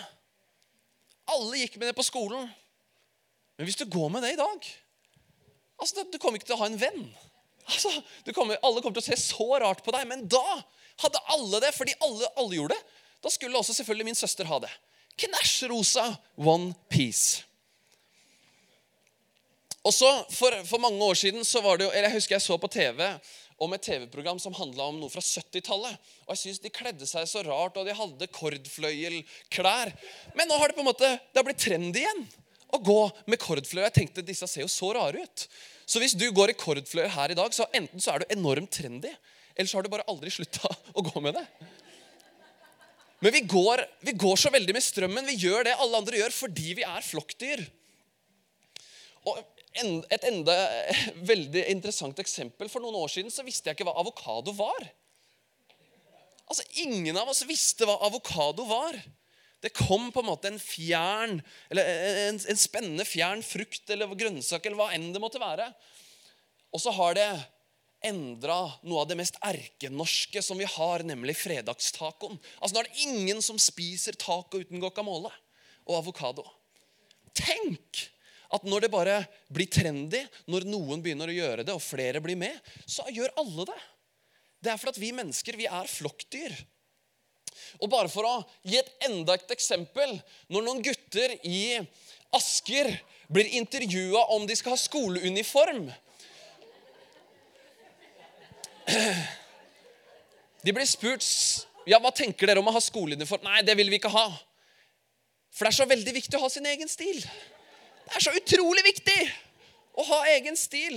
Alle 1.33 1.63
gikk 1.63 1.79
med 1.79 1.89
det 1.89 1.97
på 1.97 2.05
skolen. 2.05 2.45
Men 3.57 3.69
hvis 3.69 3.77
du 3.79 3.85
går 3.85 4.09
med 4.09 4.25
det 4.25 4.33
i 4.33 4.39
dag 4.39 4.65
altså, 5.81 6.05
Du 6.09 6.17
kommer 6.17 6.39
ikke 6.39 6.49
til 6.49 6.57
å 6.57 6.63
ha 6.63 6.69
en 6.71 6.79
venn. 6.79 7.05
Altså, 7.63 7.91
kommer, 8.35 8.59
alle 8.65 8.81
kommer 8.81 8.97
til 8.97 9.05
å 9.05 9.09
se 9.11 9.19
så 9.21 9.47
rart 9.61 9.83
på 9.85 9.93
deg. 9.95 10.07
Men 10.09 10.25
da 10.31 10.43
hadde 11.03 11.21
alle 11.35 11.61
det, 11.63 11.71
fordi 11.75 11.95
alle, 12.03 12.27
alle 12.39 12.59
gjorde 12.59 12.75
det. 12.75 12.99
Da 13.23 13.31
skulle 13.31 13.59
også 13.59 13.75
selvfølgelig 13.77 14.09
min 14.09 14.19
søster 14.19 14.49
ha 14.49 14.59
det. 14.63 14.71
Knæsj 15.23 15.69
rosa 15.71 16.09
one 16.35 16.73
piece. 16.91 17.43
Og 19.83 19.91
så, 19.91 20.09
for, 20.31 20.55
for, 20.63 20.79
mange 20.79 21.03
år 21.03 21.17
siden 21.19 21.43
så 21.45 21.59
var 21.63 21.77
det 21.77 21.85
jo, 21.85 21.91
eller 21.91 22.07
jeg 22.07 22.21
husker 22.21 22.37
jeg 22.37 22.45
så 22.45 22.55
på 22.59 22.69
TV 22.71 23.03
om 23.63 23.73
et 23.75 23.83
TV-program 23.83 24.39
som 24.39 24.55
handla 24.55 24.87
om 24.89 24.99
noe 24.99 25.11
fra 25.11 25.21
70-tallet. 25.23 25.97
Og 26.23 26.31
jeg 26.33 26.41
synes 26.41 26.61
De 26.63 26.71
kledde 26.73 27.07
seg 27.07 27.27
så 27.29 27.43
rart, 27.45 27.77
og 27.77 27.87
de 27.87 27.95
hadde 27.95 28.31
kordfløyelklær. 28.31 29.91
Men 30.39 30.49
nå 30.49 30.59
har 30.59 30.71
det 30.71 30.79
på 30.79 30.83
en 30.83 30.89
måte, 30.89 31.11
det 31.31 31.39
har 31.39 31.47
blitt 31.47 31.63
trendy 31.63 32.03
igjen 32.03 32.25
å 32.73 32.81
gå 32.81 32.99
med 33.29 33.41
kordfløyer. 33.41 33.87
Jeg 33.89 33.97
tenkte 33.99 34.25
disse 34.25 34.47
ser 34.49 34.65
jo 34.65 34.71
så 34.71 34.93
rare 34.97 35.23
ut. 35.23 35.45
Så 35.85 36.01
hvis 36.01 36.15
du 36.17 36.25
går 36.33 36.53
i 36.53 36.57
kordfløyer 36.57 37.11
her 37.13 37.33
i 37.33 37.37
dag, 37.37 37.53
så 37.53 37.67
enten 37.75 38.01
så 38.01 38.13
er 38.13 38.23
du 38.23 38.35
enormt 38.35 38.71
trendy, 38.73 39.11
eller 39.53 39.69
så 39.69 39.77
har 39.77 39.85
du 39.85 39.91
bare 39.93 40.07
aldri 40.09 40.31
slutta 40.33 40.71
å 40.97 41.05
gå 41.05 41.23
med 41.23 41.37
det. 41.37 41.45
Men 43.23 43.31
vi 43.37 43.43
går, 43.47 43.85
vi 44.03 44.17
går 44.19 44.39
så 44.39 44.51
veldig 44.51 44.75
med 44.75 44.83
strømmen. 44.83 45.27
Vi 45.31 45.45
gjør 45.45 45.69
det 45.69 45.77
alle 45.79 46.01
andre 46.01 46.19
gjør, 46.19 46.33
fordi 46.35 46.73
vi 46.81 46.83
er 46.83 47.05
flokkdyr. 47.07 47.63
Og 49.31 49.39
et 49.73 50.25
enda 50.27 50.55
veldig 51.31 51.63
interessant 51.71 52.19
eksempel. 52.19 52.67
For 52.71 52.83
noen 52.83 52.99
år 52.99 53.13
siden 53.13 53.31
så 53.31 53.45
visste 53.47 53.69
jeg 53.69 53.77
ikke 53.77 53.87
hva 53.87 53.95
avokado 54.01 54.51
var. 54.57 54.89
Altså, 56.49 56.65
Ingen 56.83 57.15
av 57.17 57.31
oss 57.31 57.45
visste 57.47 57.87
hva 57.87 57.95
avokado 58.05 58.67
var. 58.67 58.99
Det 59.63 59.71
kom 59.71 60.09
på 60.11 60.19
en 60.19 60.27
måte 60.27 60.49
en 60.51 60.59
fjern, 60.59 61.37
eller 61.71 61.87
en, 62.27 62.39
en 62.51 62.59
spennende 62.59 63.05
fjern 63.07 63.43
frukt 63.47 63.89
eller 63.93 64.11
grønnsak 64.19 64.65
eller 64.67 64.79
hva 64.81 64.89
enn 64.95 65.13
det 65.15 65.21
måtte 65.23 65.41
være. 65.41 65.69
Og 66.75 66.81
så 66.83 66.91
har 66.97 67.15
det 67.15 67.29
endra 68.03 68.57
noe 68.83 69.03
av 69.03 69.07
det 69.07 69.17
mest 69.21 69.37
erkenorske 69.45 70.41
som 70.43 70.59
vi 70.59 70.67
har, 70.67 71.05
nemlig 71.07 71.37
fredagstacoen. 71.39 72.35
Altså, 72.59 72.75
Nå 72.75 72.81
er 72.81 72.89
det 72.89 73.05
ingen 73.07 73.39
som 73.45 73.61
spiser 73.61 74.17
taco 74.19 74.59
uten 74.59 74.83
guacamole 74.83 75.31
og 75.87 75.95
avokado. 76.01 76.43
Tenk 77.33 78.03
at 78.53 78.67
når 78.67 78.85
det 78.85 78.91
bare 78.93 79.15
blir 79.53 79.71
trendy, 79.71 80.21
når 80.51 80.67
noen 80.69 81.01
begynner 81.01 81.31
å 81.31 81.37
gjøre 81.37 81.65
det, 81.65 81.73
og 81.73 81.81
flere 81.81 82.21
blir 82.21 82.37
med, 82.37 82.59
så 82.85 83.07
gjør 83.09 83.33
alle 83.41 83.65
det. 83.71 83.79
Det 84.63 84.71
er 84.71 84.79
fordi 84.79 85.01
vi 85.01 85.15
mennesker 85.15 85.57
vi 85.59 85.67
er 85.67 85.89
flokkdyr. 85.89 86.53
Og 87.81 87.89
bare 87.91 88.09
for 88.11 88.23
å 88.27 88.35
gi 88.67 88.77
et 88.79 88.91
enda 89.07 89.33
et 89.37 89.51
eksempel 89.55 90.09
Når 90.51 90.61
noen 90.65 90.81
gutter 90.85 91.29
i 91.47 91.79
Asker 92.33 92.89
blir 93.33 93.47
intervjua 93.59 94.21
om 94.35 94.47
de 94.47 94.55
skal 94.57 94.73
ha 94.75 94.79
skoleuniform 94.79 95.91
De 100.63 100.71
blir 100.71 100.87
spurt 100.87 101.23
ja, 101.87 101.99
hva 101.99 102.11
tenker 102.15 102.47
dere 102.47 102.61
om 102.61 102.69
å 102.71 102.73
ha 102.75 102.79
skoleuniform. 102.79 103.43
Nei, 103.43 103.63
det 103.67 103.75
vil 103.75 103.89
vi 103.91 103.97
ikke 103.99 104.11
ha. 104.13 104.27
For 105.51 105.65
det 105.65 105.73
er 105.73 105.77
så 105.81 105.87
veldig 105.89 106.13
viktig 106.15 106.37
å 106.39 106.43
ha 106.45 106.49
sin 106.51 106.67
egen 106.69 106.89
stil. 106.91 107.19
Det 107.19 108.15
er 108.15 108.23
så 108.23 108.33
utrolig 108.37 108.83
viktig 108.85 109.19
å 109.99 110.05
ha 110.07 110.21
egen 110.33 110.55
stil. 110.59 110.95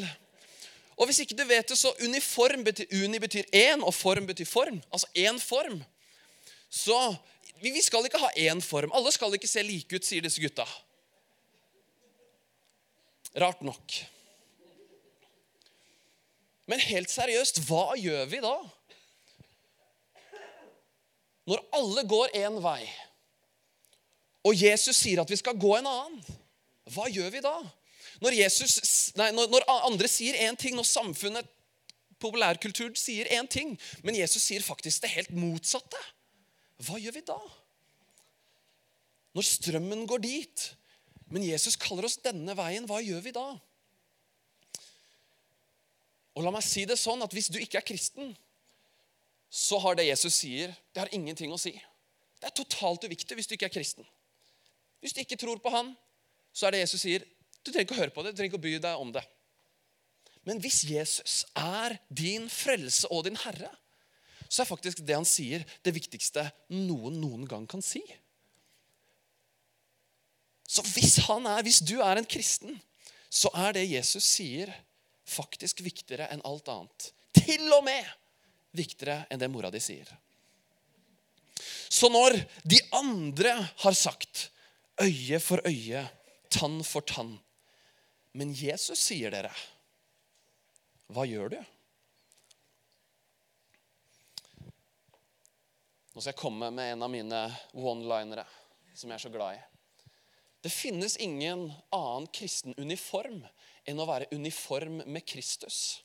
Og 0.96 1.10
hvis 1.10 1.20
ikke 1.24 1.36
du 1.36 1.44
vet 1.44 1.68
det, 1.68 1.76
så 1.76 1.92
uniform 2.00 2.64
betyr, 2.64 2.88
uni 3.02 3.20
betyr 3.20 3.50
én, 3.52 3.82
og 3.84 3.92
form 3.94 4.28
betyr 4.30 4.48
form. 4.48 4.78
Altså 4.88 5.10
én 5.18 5.40
form. 5.42 5.82
Så 6.76 6.98
vi 7.62 7.80
skal 7.82 8.04
ikke 8.04 8.20
ha 8.20 8.28
én 8.36 8.60
form. 8.60 8.92
Alle 8.92 9.12
skal 9.14 9.34
ikke 9.36 9.48
se 9.48 9.64
like 9.64 9.96
ut, 9.96 10.04
sier 10.04 10.24
disse 10.24 10.42
gutta. 10.42 10.66
Rart 13.40 13.62
nok. 13.64 13.96
Men 16.66 16.82
helt 16.82 17.12
seriøst, 17.12 17.62
hva 17.68 17.94
gjør 18.00 18.24
vi 18.28 18.40
da? 18.42 18.54
Når 21.46 21.62
alle 21.78 22.02
går 22.10 22.32
én 22.40 22.56
vei, 22.58 22.82
og 24.46 24.54
Jesus 24.58 24.98
sier 24.98 25.22
at 25.22 25.30
vi 25.30 25.38
skal 25.38 25.58
gå 25.58 25.76
en 25.76 25.86
annen, 25.86 26.38
hva 26.94 27.06
gjør 27.10 27.30
vi 27.34 27.42
da? 27.44 27.54
Når, 28.22 28.34
Jesus, 28.34 28.90
nei, 29.18 29.28
når, 29.34 29.52
når 29.52 29.66
andre 29.76 30.10
sier 30.10 30.38
én 30.46 30.58
ting, 30.58 30.74
når 30.78 30.88
samfunnet, 30.90 31.46
populærkultur, 32.22 32.94
sier 32.98 33.28
én 33.36 33.46
ting, 33.50 33.76
men 34.02 34.18
Jesus 34.18 34.46
sier 34.48 34.64
faktisk 34.64 35.04
det 35.04 35.12
helt 35.12 35.34
motsatte, 35.36 36.00
hva 36.84 36.98
gjør 37.00 37.16
vi 37.16 37.24
da? 37.24 37.38
Når 39.36 39.46
strømmen 39.48 40.04
går 40.08 40.22
dit, 40.24 40.64
men 41.32 41.44
Jesus 41.44 41.78
kaller 41.80 42.08
oss 42.08 42.18
denne 42.24 42.54
veien, 42.56 42.86
hva 42.88 43.00
gjør 43.04 43.22
vi 43.24 43.32
da? 43.36 43.46
Og 46.36 46.44
la 46.44 46.52
meg 46.52 46.64
si 46.64 46.84
det 46.88 46.98
sånn 47.00 47.24
at 47.24 47.32
Hvis 47.32 47.48
du 47.48 47.56
ikke 47.60 47.80
er 47.80 47.86
kristen, 47.86 48.34
så 49.48 49.78
har 49.80 49.96
det 49.96 50.08
Jesus 50.08 50.34
sier, 50.42 50.74
det 50.92 51.00
har 51.00 51.12
ingenting 51.16 51.52
å 51.54 51.60
si. 51.60 51.72
Det 52.36 52.50
er 52.50 52.56
totalt 52.56 53.06
uviktig 53.06 53.38
hvis 53.38 53.48
du 53.48 53.54
ikke 53.56 53.70
er 53.70 53.72
kristen. 53.72 54.04
Hvis 55.00 55.14
du 55.16 55.22
ikke 55.22 55.38
tror 55.40 55.60
på 55.62 55.72
han, 55.72 55.94
så 56.52 56.66
er 56.66 56.76
det 56.76 56.82
Jesus 56.84 57.04
sier, 57.06 57.24
du 57.64 57.70
trenger 57.70 57.86
ikke 57.86 57.96
å 57.96 58.02
høre 58.02 58.14
på 58.14 58.24
det, 58.24 58.34
du 58.34 58.40
trenger 58.40 58.52
ikke 58.52 58.60
å 58.60 58.66
by 58.66 58.74
deg 58.84 59.00
om 59.00 59.12
det. 59.14 59.22
Men 60.46 60.60
hvis 60.62 60.82
Jesus 60.86 61.40
er 61.58 61.96
din 62.12 62.46
frelse 62.52 63.08
og 63.10 63.24
din 63.26 63.38
herre, 63.42 63.72
så 64.48 64.62
er 64.62 64.68
faktisk 64.68 65.02
det 65.06 65.16
han 65.16 65.28
sier, 65.28 65.64
det 65.82 65.94
viktigste 65.96 66.44
noen 66.72 67.20
noen 67.20 67.46
gang 67.48 67.66
kan 67.70 67.84
si. 67.84 68.02
Så 70.66 70.82
hvis 70.94 71.20
han 71.28 71.46
er, 71.48 71.62
hvis 71.64 71.80
du 71.86 71.98
er 72.02 72.18
en 72.18 72.28
kristen, 72.28 72.78
så 73.30 73.50
er 73.54 73.76
det 73.76 73.86
Jesus 73.88 74.26
sier, 74.26 74.72
faktisk 75.26 75.82
viktigere 75.82 76.28
enn 76.30 76.44
alt 76.46 76.68
annet. 76.70 77.10
Til 77.34 77.66
og 77.74 77.82
med 77.86 78.06
viktigere 78.76 79.24
enn 79.30 79.40
det 79.40 79.50
mora 79.50 79.72
di 79.74 79.80
sier. 79.82 80.08
Så 81.88 82.10
når 82.12 82.36
de 82.68 82.78
andre 82.94 83.54
har 83.82 83.96
sagt 83.96 84.50
øye 85.02 85.40
for 85.42 85.62
øye, 85.66 86.04
tann 86.50 86.82
for 86.84 87.04
tann 87.04 87.36
Men 88.36 88.52
Jesus 88.52 89.00
sier 89.00 89.32
dere, 89.32 89.50
hva 91.08 91.24
gjør 91.24 91.54
du? 91.54 91.60
Nå 96.16 96.22
skal 96.22 96.32
jeg 96.32 96.40
komme 96.40 96.70
med 96.72 96.94
en 96.94 97.02
av 97.04 97.10
mine 97.12 97.38
one-linere 97.76 98.40
som 98.96 99.10
jeg 99.10 99.18
er 99.18 99.20
så 99.20 99.28
glad 99.34 99.58
i. 99.58 99.58
Det 100.64 100.70
finnes 100.72 101.12
ingen 101.20 101.66
annen 101.92 102.24
kristen 102.32 102.72
uniform 102.80 103.42
enn 103.84 104.00
å 104.00 104.06
være 104.08 104.30
uniform 104.32 105.02
med 105.04 105.26
Kristus. 105.28 106.00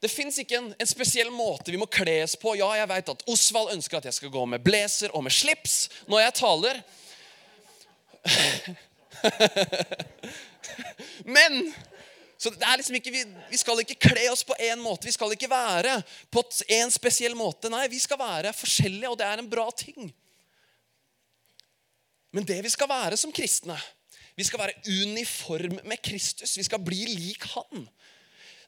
Det 0.00 0.08
fins 0.08 0.40
ikke 0.40 0.56
en, 0.56 0.70
en, 0.72 0.88
spesiell 0.88 1.28
måte 1.36 1.68
vi 1.68 1.76
må 1.76 1.84
kles 1.84 2.32
på. 2.40 2.56
Ja, 2.56 2.70
jeg 2.80 2.88
vet 2.94 3.12
at 3.12 3.26
Osvald 3.28 3.74
ønsker 3.76 4.00
at 4.00 4.08
jeg 4.08 4.16
skal 4.22 4.32
gå 4.32 4.46
med 4.48 4.64
blazer 4.64 5.12
og 5.12 5.28
med 5.28 5.36
slips 5.36 5.74
når 6.08 6.24
jeg 6.24 6.36
taler. 6.40 6.80
Men 11.36 11.60
så 12.44 12.50
det 12.52 12.66
er 12.68 12.76
liksom 12.76 12.96
ikke, 12.98 13.12
vi, 13.14 13.22
vi 13.48 13.56
skal 13.56 13.78
ikke 13.80 13.96
kle 14.04 14.26
oss 14.28 14.42
på 14.44 14.52
én 14.60 14.76
måte. 14.76 15.08
Vi 15.08 15.14
skal 15.14 15.32
ikke 15.32 15.48
være 15.48 15.94
på 16.28 16.42
en 16.76 16.90
spesiell 16.92 17.32
måte. 17.38 17.70
Nei, 17.72 17.86
vi 17.88 18.00
skal 18.02 18.20
være 18.20 18.52
forskjellige, 18.52 19.08
og 19.08 19.16
det 19.16 19.24
er 19.24 19.40
en 19.40 19.48
bra 19.48 19.64
ting. 19.72 20.10
Men 22.36 22.44
det 22.44 22.58
vi 22.66 22.72
skal 22.74 22.90
være 22.90 23.16
som 23.16 23.32
kristne, 23.32 23.78
vi 24.36 24.44
skal 24.44 24.60
være 24.60 24.76
uniform 25.06 25.78
med 25.88 26.02
Kristus. 26.04 26.52
Vi 26.58 26.66
skal 26.68 26.84
bli 26.84 27.00
lik 27.14 27.46
han. 27.54 27.88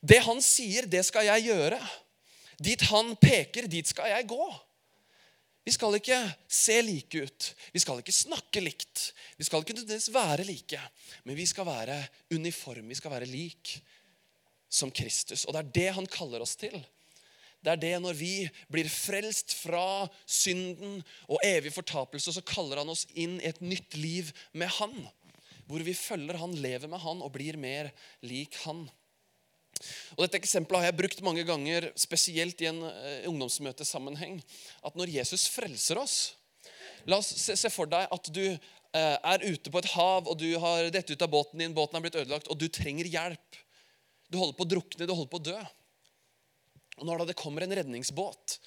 Det 0.00 0.22
han 0.24 0.40
sier, 0.40 0.88
det 0.88 1.04
skal 1.04 1.28
jeg 1.28 1.50
gjøre. 1.50 1.80
Dit 2.56 2.86
han 2.88 3.12
peker, 3.20 3.68
dit 3.68 3.92
skal 3.92 4.08
jeg 4.14 4.30
gå. 4.30 4.46
Vi 5.66 5.74
skal 5.74 5.96
ikke 5.98 6.18
se 6.46 6.76
like 6.86 7.24
ut. 7.26 7.46
Vi 7.74 7.82
skal 7.82 7.98
ikke 7.98 8.14
snakke 8.14 8.62
likt. 8.62 9.08
Vi 9.34 9.46
skal 9.48 9.64
ikke 9.64 9.74
nødvendigvis 9.74 10.12
være 10.14 10.46
like, 10.46 10.80
men 11.26 11.38
vi 11.38 11.46
skal 11.50 11.66
være 11.66 11.96
uniform. 12.30 12.86
Vi 12.88 12.98
skal 13.00 13.10
være 13.16 13.26
lik 13.26 13.72
som 14.70 14.92
Kristus. 14.94 15.44
Og 15.44 15.56
det 15.56 15.64
er 15.64 15.72
det 15.80 15.88
han 15.98 16.06
kaller 16.06 16.44
oss 16.44 16.54
til. 16.60 16.76
Det 17.64 17.72
er 17.72 17.82
det 17.82 17.94
når 17.98 18.14
vi 18.14 18.32
blir 18.70 18.86
frelst 18.92 19.56
fra 19.58 20.06
synden 20.22 21.00
og 21.26 21.42
evig 21.42 21.72
fortapelse, 21.74 22.36
så 22.36 22.44
kaller 22.46 22.78
han 22.78 22.92
oss 22.92 23.08
inn 23.18 23.40
i 23.40 23.48
et 23.50 23.58
nytt 23.64 23.98
liv 23.98 24.30
med 24.54 24.70
han 24.78 24.94
hvor 25.66 25.82
vi 25.82 25.96
følger 25.98 26.38
han, 26.38 26.54
lever 26.62 26.86
med 26.86 27.02
han 27.02 27.22
og 27.26 27.32
blir 27.34 27.58
mer 27.58 27.90
lik 28.22 28.54
han. 28.62 28.84
Og 30.16 30.24
Dette 30.24 30.40
eksempelet 30.40 30.82
har 30.82 30.90
jeg 30.90 30.98
brukt 31.00 31.22
mange 31.24 31.44
ganger, 31.46 31.90
spesielt 31.98 32.60
i 32.64 32.70
en 32.70 32.80
uh, 32.84 33.28
ungdomsmøtesammenheng. 33.30 34.40
At 34.86 34.96
når 34.98 35.12
Jesus 35.18 35.48
frelser 35.52 36.00
oss 36.02 36.18
La 37.06 37.20
oss 37.20 37.28
se, 37.30 37.70
for 37.70 37.86
deg 37.86 38.10
at 38.10 38.28
du 38.34 38.42
uh, 38.50 38.58
er 38.98 39.44
ute 39.46 39.70
på 39.70 39.78
et 39.78 39.90
hav, 39.92 40.26
og 40.26 40.40
du 40.40 40.48
har 40.58 40.88
dette 40.90 41.14
ut 41.14 41.22
av 41.22 41.30
båten 41.30 41.62
din, 41.62 41.74
båten 41.74 41.94
har 41.94 42.02
blitt 42.02 42.18
ødelagt, 42.18 42.50
og 42.50 42.58
du 42.58 42.66
trenger 42.72 43.06
hjelp. 43.06 43.60
Du 44.26 44.40
holder 44.40 44.56
på 44.58 44.66
å 44.66 44.70
drukne, 44.72 45.06
du 45.06 45.14
holder 45.14 45.30
på 45.30 45.38
å 45.38 45.46
dø. 45.52 45.60
Og 46.98 47.06
Når 47.06 47.26
det 47.28 47.38
kommer 47.38 47.62
en 47.62 47.76
redningsbåt, 47.78 48.58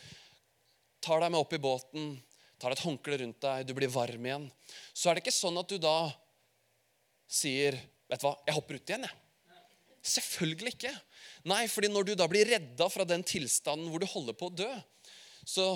tar 1.03 1.19
deg 1.23 1.33
med 1.33 1.41
opp 1.41 1.55
i 1.55 1.59
båten, 1.59 2.13
tar 2.59 2.75
et 2.75 2.83
håndkle 2.83 3.19
rundt 3.19 3.41
deg, 3.43 3.67
du 3.67 3.75
blir 3.75 3.91
varm 3.91 4.25
igjen, 4.27 4.47
så 4.93 5.09
er 5.09 5.17
det 5.17 5.25
ikke 5.25 5.35
sånn 5.35 5.59
at 5.59 5.71
du 5.71 5.79
da 5.81 5.97
sier 7.29 7.77
Vet 8.09 8.23
du 8.23 8.25
hva, 8.25 8.31
jeg 8.47 8.55
hopper 8.55 8.79
ut 8.79 8.89
igjen, 8.89 9.03
jeg. 9.05 9.28
Selvfølgelig 10.05 10.75
ikke. 10.75 10.93
Nei, 11.49 11.63
fordi 11.71 11.89
når 11.91 12.09
du 12.09 12.13
da 12.19 12.27
blir 12.31 12.47
redda 12.47 12.89
fra 12.91 13.05
den 13.07 13.23
tilstanden 13.27 13.89
hvor 13.91 14.01
du 14.01 14.07
holder 14.09 14.37
på 14.37 14.49
å 14.49 14.55
dø, 14.61 14.69
så 15.47 15.71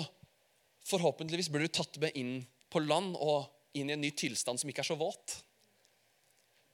forhåpentligvis 0.88 1.50
blir 1.52 1.66
du 1.66 1.74
tatt 1.74 1.98
med 2.02 2.16
inn 2.18 2.38
på 2.72 2.82
land 2.84 3.16
og 3.16 3.50
inn 3.78 3.90
i 3.90 3.96
en 3.96 4.02
ny 4.04 4.12
tilstand 4.16 4.60
som 4.60 4.70
ikke 4.70 4.84
er 4.84 4.90
så 4.92 4.98
våt. 4.98 5.38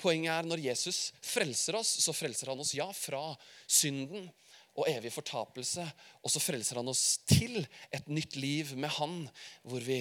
Poenget 0.00 0.32
er 0.32 0.48
når 0.48 0.62
Jesus 0.64 1.10
frelser 1.24 1.76
oss, 1.80 1.90
så 2.04 2.14
frelser 2.16 2.52
han 2.52 2.62
oss 2.62 2.72
ja 2.76 2.88
fra 2.96 3.20
synden 3.68 4.30
og 4.78 4.88
evig 4.88 5.12
fortapelse. 5.12 5.84
Og 6.24 6.32
så 6.32 6.42
frelser 6.42 6.80
han 6.80 6.88
oss 6.90 7.20
til 7.28 7.60
et 7.92 8.08
nytt 8.08 8.38
liv 8.40 8.72
med 8.80 8.92
han, 8.96 9.22
hvor 9.66 9.84
vi 9.84 10.00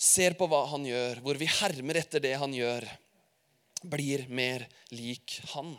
ser 0.00 0.36
på 0.38 0.48
hva 0.48 0.64
han 0.72 0.86
gjør, 0.88 1.20
hvor 1.24 1.36
vi 1.40 1.50
hermer 1.60 2.00
etter 2.00 2.22
det 2.24 2.36
han 2.40 2.54
gjør 2.56 2.86
blir 3.90 4.26
mer 4.32 4.66
lik 4.92 5.40
han. 5.52 5.74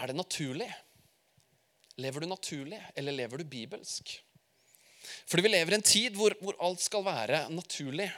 Er 0.00 0.10
det 0.10 0.16
naturlig? 0.16 0.70
Lever 2.00 2.24
du 2.24 2.30
naturlig, 2.30 2.80
eller 2.96 3.12
lever 3.12 3.42
du 3.42 3.44
bibelsk? 3.44 4.16
Fordi 5.28 5.44
vi 5.44 5.52
lever 5.52 5.74
i 5.74 5.78
en 5.78 5.84
tid 5.84 6.16
hvor, 6.16 6.34
hvor 6.40 6.56
alt 6.64 6.80
skal 6.80 7.04
være 7.04 7.46
naturlig. 7.52 8.08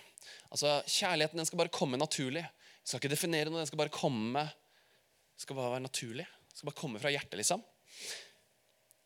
Altså, 0.52 0.80
Kjærligheten 0.86 1.40
den 1.40 1.48
skal 1.48 1.58
bare 1.58 1.74
komme 1.74 1.98
naturlig. 1.98 2.44
Jeg 2.46 2.90
skal 2.90 3.02
ikke 3.02 3.14
definere 3.14 3.50
noe, 3.50 3.62
den 3.62 3.70
skal 3.70 3.80
bare 3.82 3.94
komme 3.94 4.46
skal 5.42 5.58
bare 5.58 5.74
være 5.74 5.86
naturlig. 5.86 6.26
Den 6.26 6.58
skal 6.58 6.70
bare 6.70 6.78
komme 6.78 7.00
fra 7.02 7.10
hjertet, 7.10 7.38
liksom. 7.40 7.62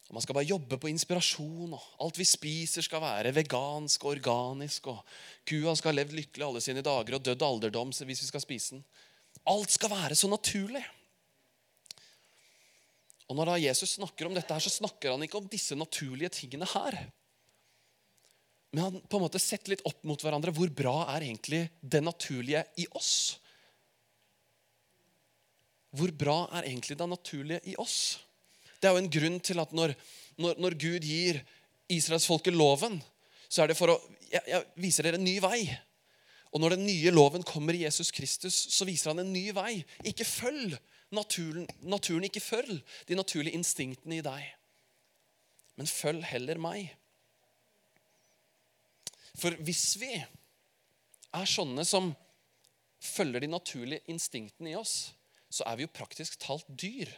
Og 0.06 0.14
Man 0.14 0.22
skal 0.22 0.36
bare 0.38 0.46
jobbe 0.46 0.78
på 0.78 0.90
inspirasjon. 0.90 1.72
og 1.74 1.82
Alt 2.04 2.18
vi 2.18 2.24
spiser, 2.28 2.82
skal 2.82 3.02
være 3.02 3.34
vegansk 3.34 4.04
og 4.04 4.14
organisk. 4.16 4.86
og 4.86 5.02
Kua 5.48 5.74
skal 5.74 5.92
ha 5.92 5.96
levd 6.00 6.14
lykkelig 6.14 6.46
alle 6.46 6.62
sine 6.62 6.84
dager 6.84 7.18
og 7.18 7.24
dødd 7.24 7.42
alderdom 7.42 7.90
hvis 7.90 8.22
vi 8.22 8.30
skal 8.30 8.44
spise 8.44 8.76
den. 8.76 8.84
Alt 9.46 9.70
skal 9.74 9.90
være 9.90 10.14
så 10.14 10.28
naturlig. 10.30 10.84
Og 13.26 13.38
Når 13.38 13.50
da 13.50 13.56
Jesus 13.58 13.96
snakker 13.96 14.28
om 14.28 14.36
dette, 14.36 14.52
her, 14.54 14.62
så 14.62 14.70
snakker 14.70 15.14
han 15.14 15.24
ikke 15.26 15.40
om 15.40 15.48
disse 15.50 15.74
naturlige 15.78 16.30
tingene 16.36 16.68
her. 16.70 16.98
Men 18.70 18.84
han 18.84 19.00
på 19.02 19.18
en 19.18 19.24
måte 19.24 19.40
setter 19.42 19.72
litt 19.72 19.84
opp 19.88 20.04
mot 20.06 20.20
hverandre. 20.22 20.54
Hvor 20.54 20.70
bra 20.70 20.98
er 21.14 21.26
egentlig 21.26 21.64
det 21.80 22.02
naturlige 22.04 22.62
i 22.78 22.86
oss? 22.98 23.38
Hvor 25.96 26.12
bra 26.12 26.42
er 26.58 26.68
egentlig 26.68 26.98
det 27.00 27.08
naturlige 27.08 27.62
i 27.72 27.76
oss? 27.80 28.18
Det 28.78 28.88
er 28.88 28.94
jo 28.94 29.02
en 29.02 29.12
grunn 29.12 29.38
til 29.40 29.62
at 29.62 29.72
når, 29.74 29.94
når, 30.36 30.58
når 30.60 30.76
Gud 30.78 31.06
gir 31.08 31.40
israelsfolket 31.90 32.54
loven, 32.54 32.98
så 33.48 33.64
er 33.64 33.72
det 33.72 33.78
for 33.78 33.94
å 33.94 34.00
jeg, 34.26 34.42
jeg 34.50 34.64
viser 34.82 35.06
dere 35.06 35.20
en 35.20 35.26
ny 35.26 35.38
vei. 35.42 35.62
Og 36.54 36.62
når 36.62 36.76
den 36.76 36.86
nye 36.86 37.12
loven 37.14 37.44
kommer 37.46 37.76
i 37.76 37.84
Jesus 37.84 38.12
Kristus, 38.14 38.56
så 38.74 38.86
viser 38.88 39.12
han 39.12 39.22
en 39.22 39.32
ny 39.32 39.48
vei. 39.56 39.78
Ikke 40.06 40.26
følg 40.26 40.76
naturen, 41.14 41.66
naturen 41.86 42.26
ikke 42.26 42.42
følg 42.42 42.80
de 43.08 43.18
naturlige 43.18 43.56
instinktene 43.58 44.18
i 44.18 44.24
deg. 44.24 44.46
Men 45.76 45.90
følg 45.90 46.24
heller 46.26 46.60
meg. 46.60 46.90
For 49.36 49.56
hvis 49.66 49.98
vi 50.00 50.14
er 50.16 51.50
sånne 51.50 51.84
som 51.84 52.14
følger 53.02 53.44
de 53.44 53.52
naturlige 53.52 54.06
instinktene 54.10 54.72
i 54.72 54.78
oss, 54.78 55.12
så 55.52 55.66
er 55.68 55.78
vi 55.78 55.86
jo 55.86 55.94
praktisk 55.94 56.38
talt 56.42 56.66
dyr. 56.68 57.10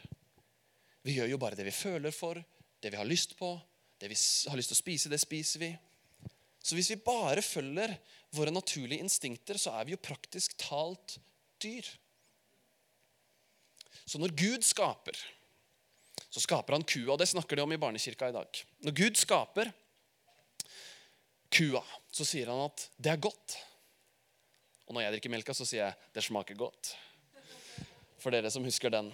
Vi 1.07 1.17
gjør 1.17 1.33
jo 1.33 1.41
bare 1.41 1.57
det 1.57 1.69
vi 1.69 1.75
føler 1.75 2.13
for, 2.13 2.41
det 2.83 2.93
vi 2.93 2.99
har 2.99 3.09
lyst 3.09 3.39
på. 3.39 3.55
Det 3.99 4.07
vi 4.11 4.15
har 4.51 4.59
lyst 4.59 4.71
til 4.71 4.77
å 4.77 4.79
spise, 4.79 5.11
det 5.11 5.19
spiser 5.19 5.63
vi. 5.63 5.71
Så 6.63 6.77
hvis 6.77 6.91
vi 6.93 7.01
bare 7.03 7.43
følger 7.43 7.97
våre 8.37 8.53
naturlige 8.55 9.03
instinkter, 9.03 9.59
så 9.59 9.73
er 9.79 9.87
vi 9.89 9.95
jo 9.95 10.03
praktisk 10.03 10.55
talt 10.61 11.17
dyr. 11.63 11.87
Så 14.09 14.21
når 14.21 14.33
Gud 14.33 14.65
skaper, 14.65 15.19
så 16.29 16.41
skaper 16.41 16.77
han 16.79 16.87
kua. 16.89 17.13
og 17.13 17.19
Det 17.21 17.29
snakker 17.29 17.59
de 17.59 17.65
om 17.65 17.73
i 17.73 17.81
barnekirka 17.81 18.31
i 18.31 18.37
dag. 18.37 18.61
Når 18.87 18.97
Gud 18.97 19.21
skaper 19.21 19.73
kua, 21.53 21.83
så 22.13 22.25
sier 22.25 22.49
han 22.49 22.65
at 22.65 22.89
det 22.97 23.13
er 23.13 23.21
godt. 23.29 23.59
Og 24.89 24.97
når 24.97 25.05
jeg 25.05 25.17
drikker 25.17 25.33
melka, 25.33 25.57
så 25.57 25.67
sier 25.69 25.85
jeg 25.85 26.15
det 26.17 26.25
smaker 26.25 26.57
godt. 26.57 26.95
For 28.19 28.33
dere 28.33 28.51
som 28.51 28.65
husker 28.65 28.93
den. 28.93 29.13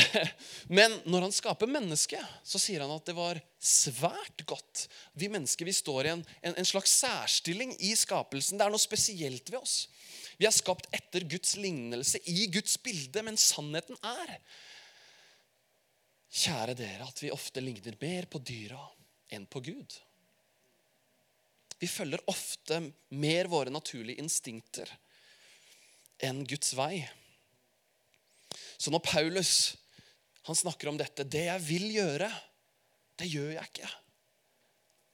Men 0.78 0.94
når 1.04 1.26
han 1.26 1.34
skaper 1.34 1.70
mennesket, 1.70 2.22
så 2.44 2.60
sier 2.60 2.84
han 2.84 2.92
at 2.94 3.06
det 3.08 3.14
var 3.16 3.40
svært 3.62 4.44
godt. 4.48 4.86
Vi 5.18 5.28
mennesker 5.32 5.68
vi 5.68 5.74
står 5.76 6.08
i 6.08 6.12
en, 6.14 6.24
en, 6.40 6.56
en, 6.56 6.68
slags 6.68 6.94
særstilling 7.02 7.74
i 7.84 7.92
skapelsen. 7.98 8.58
Det 8.58 8.66
er 8.66 8.72
noe 8.72 8.82
spesielt 8.82 9.52
ved 9.52 9.60
oss. 9.60 9.76
Vi 10.40 10.48
er 10.48 10.54
skapt 10.54 10.88
etter 10.96 11.26
Guds 11.28 11.56
lignelse, 11.60 12.22
i 12.26 12.48
Guds 12.52 12.78
bilde, 12.82 13.24
men 13.24 13.40
sannheten 13.40 13.98
er 14.02 14.38
Kjære 16.32 16.72
dere, 16.72 17.04
at 17.04 17.18
vi 17.20 17.28
ofte 17.28 17.60
ligner 17.60 17.98
mer 18.00 18.24
på 18.32 18.40
dyra 18.40 18.80
enn 19.36 19.44
på 19.52 19.60
Gud. 19.66 19.98
Vi 21.76 21.88
følger 21.90 22.22
ofte 22.30 22.78
mer 23.20 23.50
våre 23.52 23.72
naturlige 23.74 24.22
instinkter 24.22 24.88
enn 26.24 26.40
Guds 26.48 26.72
vei. 26.78 27.02
Så 28.80 28.88
når 28.94 29.04
Paulus 29.04 29.52
han 30.48 30.58
snakker 30.58 30.90
om 30.90 30.98
dette 30.98 31.26
Det 31.28 31.44
jeg 31.46 31.62
vil 31.66 31.86
gjøre, 31.94 32.28
det 33.20 33.28
gjør 33.30 33.52
jeg 33.54 33.70
ikke. 33.70 33.90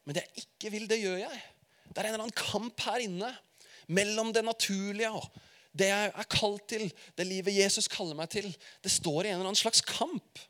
Men 0.06 0.16
det 0.16 0.24
jeg 0.24 0.44
ikke 0.46 0.72
vil, 0.72 0.88
det 0.88 1.00
gjør 1.02 1.18
jeg. 1.20 1.42
Det 1.88 1.98
er 2.00 2.08
en 2.08 2.14
eller 2.14 2.28
annen 2.28 2.38
kamp 2.38 2.80
her 2.86 3.04
inne 3.04 3.32
mellom 3.92 4.32
det 4.32 4.44
naturlige 4.44 5.10
og 5.16 5.26
det 5.78 5.88
jeg 5.90 6.10
er 6.10 6.28
kalt 6.32 6.64
til, 6.70 6.86
det 7.16 7.26
livet 7.28 7.54
Jesus 7.54 7.88
kaller 7.92 8.16
meg 8.18 8.30
til. 8.32 8.48
Det 8.82 8.90
står 8.90 9.26
i 9.26 9.32
en 9.32 9.38
eller 9.38 9.50
annen 9.50 9.58
slags 9.58 9.82
kamp. 9.84 10.40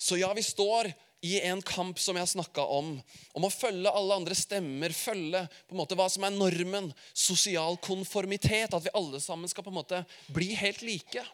Så 0.00 0.16
ja, 0.20 0.30
vi 0.36 0.44
står 0.44 0.92
i 1.26 1.34
en 1.44 1.60
kamp 1.64 1.98
som 2.00 2.16
jeg 2.16 2.24
har 2.24 2.30
snakka 2.30 2.62
om, 2.72 2.94
om 3.36 3.44
å 3.44 3.52
følge 3.52 3.92
alle 3.92 4.16
andre 4.16 4.36
stemmer, 4.38 4.94
følge 4.96 5.42
på 5.68 5.74
en 5.74 5.80
måte 5.82 5.96
hva 5.98 6.06
som 6.12 6.24
er 6.24 6.32
normen, 6.32 6.88
sosial 7.12 7.76
konformitet, 7.84 8.72
at 8.72 8.86
vi 8.86 8.94
alle 8.96 9.20
sammen 9.20 9.50
skal 9.50 9.66
på 9.66 9.72
en 9.72 9.80
måte 9.80 10.00
bli 10.32 10.54
helt 10.56 10.80
like. 10.86 11.24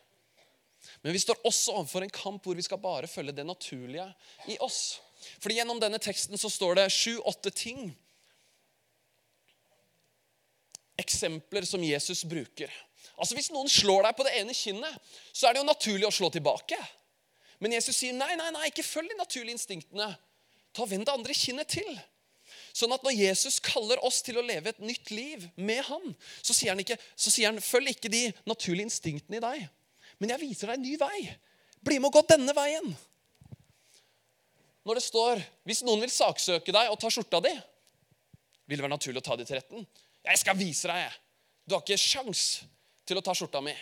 Men 1.07 1.14
vi 1.14 1.21
står 1.23 1.38
også 1.47 1.71
overfor 1.79 2.03
en 2.03 2.11
kamp 2.11 2.42
hvor 2.42 2.57
vi 2.59 2.64
skal 2.66 2.81
bare 2.83 3.07
følge 3.07 3.31
det 3.37 3.45
naturlige 3.47 4.09
i 4.51 4.57
oss. 4.59 4.97
Fordi 5.38 5.61
Gjennom 5.61 5.79
denne 5.79 6.01
teksten 6.03 6.35
så 6.35 6.51
står 6.51 6.81
det 6.81 6.87
sju-åtte 6.90 7.53
ting. 7.55 7.92
Eksempler 10.99 11.62
som 11.62 11.85
Jesus 11.87 12.25
bruker. 12.27 12.75
Altså 13.14 13.38
Hvis 13.38 13.53
noen 13.55 13.71
slår 13.71 14.03
deg 14.09 14.19
på 14.19 14.27
det 14.27 14.35
ene 14.40 14.59
kinnet, 14.59 14.99
så 15.31 15.47
er 15.47 15.55
det 15.55 15.62
jo 15.62 15.69
naturlig 15.71 16.11
å 16.11 16.16
slå 16.19 16.33
tilbake. 16.35 16.81
Men 17.62 17.79
Jesus 17.79 18.03
sier 18.03 18.19
nei, 18.19 18.33
nei, 18.35 18.51
nei, 18.59 18.66
ikke 18.73 18.88
følg 18.88 19.14
de 19.14 19.21
naturlige 19.23 19.61
instinktene. 19.61 20.11
Ta 20.75 20.90
Vend 20.90 21.07
det 21.07 21.14
andre 21.14 21.38
kinnet 21.38 21.71
til. 21.79 21.95
Sånn 22.75 22.99
at 22.99 23.07
når 23.07 23.14
Jesus 23.14 23.62
kaller 23.62 24.03
oss 24.03 24.25
til 24.27 24.42
å 24.42 24.47
leve 24.51 24.75
et 24.75 24.83
nytt 24.83 25.14
liv 25.14 25.47
med 25.55 25.87
han, 25.87 26.19
så 26.42 26.51
sier 26.51 26.75
han 26.75 26.83
ikke, 26.83 26.99
så 27.14 27.31
sier 27.31 27.55
han, 27.55 27.62
følg 27.62 27.95
ikke 27.95 28.11
de 28.11 28.27
naturlige 28.42 28.90
instinktene 28.90 29.38
i 29.38 29.47
deg. 29.53 29.69
Men 30.20 30.33
jeg 30.33 30.42
viser 30.42 30.70
deg 30.70 30.79
en 30.79 30.87
ny 30.87 30.94
vei. 31.00 31.20
Bli 31.85 31.98
med 32.00 32.11
og 32.11 32.18
gå 32.18 32.22
denne 32.33 32.55
veien. 32.57 32.94
Når 34.87 34.98
det 34.98 35.05
står 35.05 35.42
hvis 35.66 35.83
noen 35.87 36.05
vil 36.05 36.12
saksøke 36.12 36.74
deg 36.74 36.92
og 36.92 36.98
ta 37.02 37.11
skjorta 37.12 37.40
di, 37.44 37.52
vil 38.66 38.79
det 38.79 38.87
være 38.87 38.94
naturlig 38.94 39.22
å 39.22 39.26
ta 39.26 39.37
det 39.38 39.48
til 39.48 39.59
retten. 39.59 39.87
Jeg 40.26 40.40
skal 40.40 40.59
vise 40.59 40.90
deg. 40.90 41.18
Du 41.66 41.74
har 41.74 41.83
ikke 41.83 41.98
sjans 41.98 42.46
til 43.07 43.18
å 43.18 43.24
ta 43.24 43.35
skjorta 43.37 43.62
mi. 43.62 43.74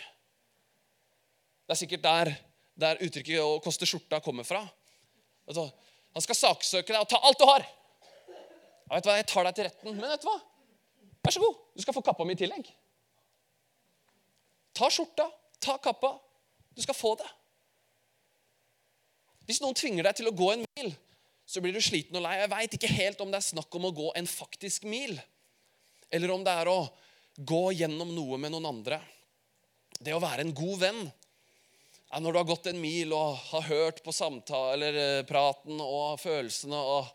Det 1.65 1.73
er 1.73 1.81
sikkert 1.81 2.05
der 2.05 2.35
der 2.75 2.99
uttrykket 2.99 3.39
'å 3.39 3.61
koste 3.63 3.87
skjorta' 3.87 4.21
kommer 4.21 4.43
fra. 4.43 4.59
Han 5.47 6.21
skal 6.21 6.35
saksøke 6.35 6.91
deg 6.91 7.01
og 7.01 7.09
ta 7.09 7.19
alt 7.23 7.39
du 7.39 7.45
har. 7.45 7.63
Vet 8.91 9.03
du 9.03 9.09
hva, 9.09 9.15
Jeg 9.17 9.27
tar 9.27 9.43
deg 9.43 9.55
til 9.55 9.63
retten, 9.63 9.95
men 9.95 10.09
vet 10.09 10.21
du 10.21 10.27
hva? 10.27 10.41
Vær 11.23 11.31
så 11.31 11.39
god, 11.39 11.55
du 11.75 11.81
skal 11.81 11.93
få 11.93 12.03
kappa 12.05 12.25
mi 12.25 12.33
i 12.33 12.35
tillegg. 12.35 12.67
Ta 14.73 14.89
skjorta, 14.89 15.31
ta 15.59 15.77
kappa. 15.77 16.19
Du 16.75 16.83
skal 16.83 16.97
få 16.97 17.15
det. 17.19 17.27
Hvis 19.45 19.61
noen 19.61 19.77
tvinger 19.77 20.07
deg 20.07 20.17
til 20.17 20.29
å 20.29 20.35
gå 20.35 20.51
en 20.53 20.63
mil, 20.65 20.91
så 21.45 21.61
blir 21.61 21.75
du 21.75 21.81
sliten 21.83 22.17
og 22.17 22.25
lei. 22.25 22.39
Jeg 22.41 22.51
veit 22.51 22.77
ikke 22.77 22.93
helt 22.95 23.21
om 23.21 23.31
det 23.31 23.39
er 23.39 23.51
snakk 23.51 23.77
om 23.77 23.87
å 23.87 23.93
gå 23.95 24.09
en 24.17 24.29
faktisk 24.29 24.87
mil, 24.89 25.13
eller 26.13 26.33
om 26.33 26.43
det 26.45 26.53
er 26.53 26.71
å 26.71 26.79
gå 27.35 27.65
gjennom 27.77 28.11
noe 28.15 28.39
med 28.41 28.55
noen 28.55 28.71
andre. 28.71 28.99
Det 29.99 30.15
å 30.15 30.23
være 30.23 30.45
en 30.45 30.55
god 30.55 30.81
venn 30.81 31.01
er 31.05 32.21
når 32.23 32.33
du 32.33 32.39
har 32.39 32.49
gått 32.49 32.69
en 32.71 32.81
mil 32.81 33.13
og 33.15 33.37
har 33.51 33.67
hørt 33.69 34.01
på 34.03 34.13
samtale, 34.15 34.73
eller 34.75 34.99
eh, 35.01 35.25
praten 35.27 35.79
og 35.83 36.19
følelsene 36.21 36.77
og, 36.79 37.09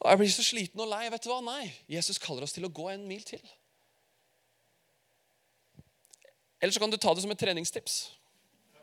og 0.00 0.06
Jeg 0.08 0.20
blir 0.20 0.30
så 0.32 0.44
sliten 0.44 0.80
og 0.80 0.88
lei. 0.88 1.02
Vet 1.12 1.26
du 1.26 1.28
hva? 1.28 1.42
Nei. 1.44 1.70
Jesus 1.92 2.20
kaller 2.22 2.46
oss 2.46 2.56
til 2.56 2.64
å 2.64 2.72
gå 2.72 2.88
en 2.88 3.04
mil 3.08 3.20
til. 3.26 3.42
Eller 6.60 6.72
så 6.72 6.80
kan 6.80 6.92
du 6.92 6.96
ta 6.96 7.12
det 7.14 7.24
som 7.24 7.32
et 7.32 7.40
treningstips 7.40 8.06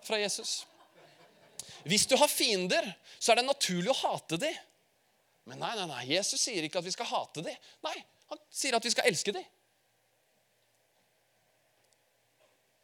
fra 0.08 0.20
Jesus. 0.22 0.62
Hvis 1.88 2.08
du 2.08 2.15
har 2.20 2.32
fiender, 2.32 2.88
så 3.20 3.32
er 3.32 3.39
det 3.39 3.48
naturlig 3.48 3.91
å 3.93 4.00
hate 4.02 4.39
dem. 4.41 4.56
Men 5.48 5.62
nei, 5.63 5.74
nei, 5.80 5.88
nei, 5.88 6.04
Jesus 6.10 6.41
sier 6.43 6.65
ikke 6.67 6.82
at 6.82 6.88
vi 6.88 6.96
skal 6.96 7.08
hate 7.08 7.43
dem. 7.46 7.67
Nei, 7.86 7.98
Han 8.28 8.41
sier 8.52 8.76
at 8.76 8.84
vi 8.84 8.91
skal 8.91 9.08
elske 9.08 9.32
dem. 9.32 9.46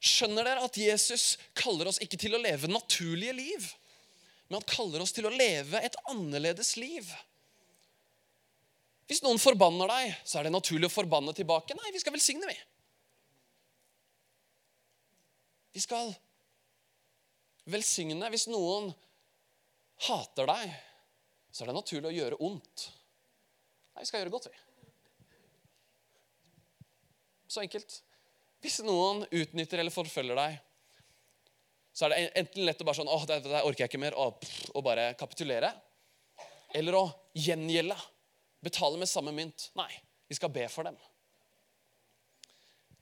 Skjønner 0.03 0.47
dere 0.47 0.63
at 0.63 0.77
Jesus 0.79 1.37
kaller 1.55 1.89
oss 1.91 1.99
ikke 2.03 2.19
til 2.19 2.35
å 2.35 2.39
leve 2.39 2.69
naturlige 2.71 3.35
liv, 3.35 3.67
men 4.47 4.59
han 4.59 4.67
kaller 4.67 5.03
oss 5.03 5.11
til 5.15 5.27
å 5.27 5.31
leve 5.31 5.79
et 5.83 5.95
annerledes 6.11 6.77
liv? 6.79 7.07
Hvis 9.07 9.23
noen 9.23 9.39
forbanner 9.39 9.91
deg, 9.91 10.15
så 10.23 10.39
er 10.39 10.47
det 10.47 10.55
naturlig 10.55 10.87
å 10.87 10.93
forbanne 10.93 11.35
tilbake. 11.35 11.75
Nei, 11.75 11.91
vi 11.91 11.99
skal 12.03 12.15
velsigne, 12.15 12.47
vi. 12.47 12.55
Vi 15.75 15.83
skal 15.83 16.11
velsigne. 17.69 18.29
Hvis 18.33 18.47
noen 18.51 18.91
hater 20.07 20.49
deg, 20.49 20.75
så 21.53 21.63
er 21.63 21.71
det 21.71 21.77
naturlig 21.77 22.09
å 22.09 22.15
gjøre 22.17 22.41
ondt. 22.43 22.87
Nei, 23.93 24.01
vi 24.01 24.09
skal 24.09 24.23
gjøre 24.23 24.33
godt, 24.33 24.49
vi. 24.49 24.59
Så 27.53 27.61
enkelt. 27.61 27.99
Hvis 28.63 28.79
noen 28.85 29.25
utnytter 29.29 29.83
eller 29.83 29.93
forfølger 29.93 30.39
deg, 30.39 30.57
så 31.93 32.07
er 32.07 32.13
det 32.13 32.21
enten 32.41 32.65
lett 32.65 32.81
å 32.81 32.87
bare 32.87 32.97
sånn, 32.97 33.11
åh, 33.11 33.25
det, 33.29 33.43
det 33.45 33.61
orker 33.61 33.83
jeg 33.83 33.91
ikke 33.91 34.01
mer, 34.01 34.15
og, 34.17 34.41
og 34.73 34.81
bare 34.85 35.11
kapitulere. 35.19 35.69
Eller 36.73 36.97
å 36.97 37.03
gjengjelde. 37.37 37.97
Betale 38.65 38.97
med 38.97 39.11
samme 39.11 39.33
mynt. 39.35 39.67
Nei, 39.77 39.91
vi 40.25 40.37
skal 40.39 40.49
be 40.55 40.65
for 40.71 40.87
dem. 40.87 40.97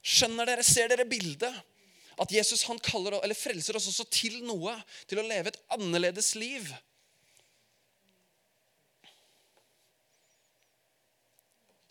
Skjønner 0.01 0.49
dere? 0.49 0.65
Ser 0.65 0.89
dere 0.91 1.05
bildet? 1.07 1.55
At 2.19 2.31
Jesus 2.33 2.65
han 2.67 2.79
kaller, 2.83 3.19
eller 3.21 3.37
frelser 3.37 3.77
oss 3.79 3.89
også 3.91 4.07
til 4.11 4.41
noe, 4.47 4.75
til 5.07 5.21
å 5.21 5.27
leve 5.27 5.53
et 5.53 5.61
annerledes 5.77 6.33
liv. 6.39 6.67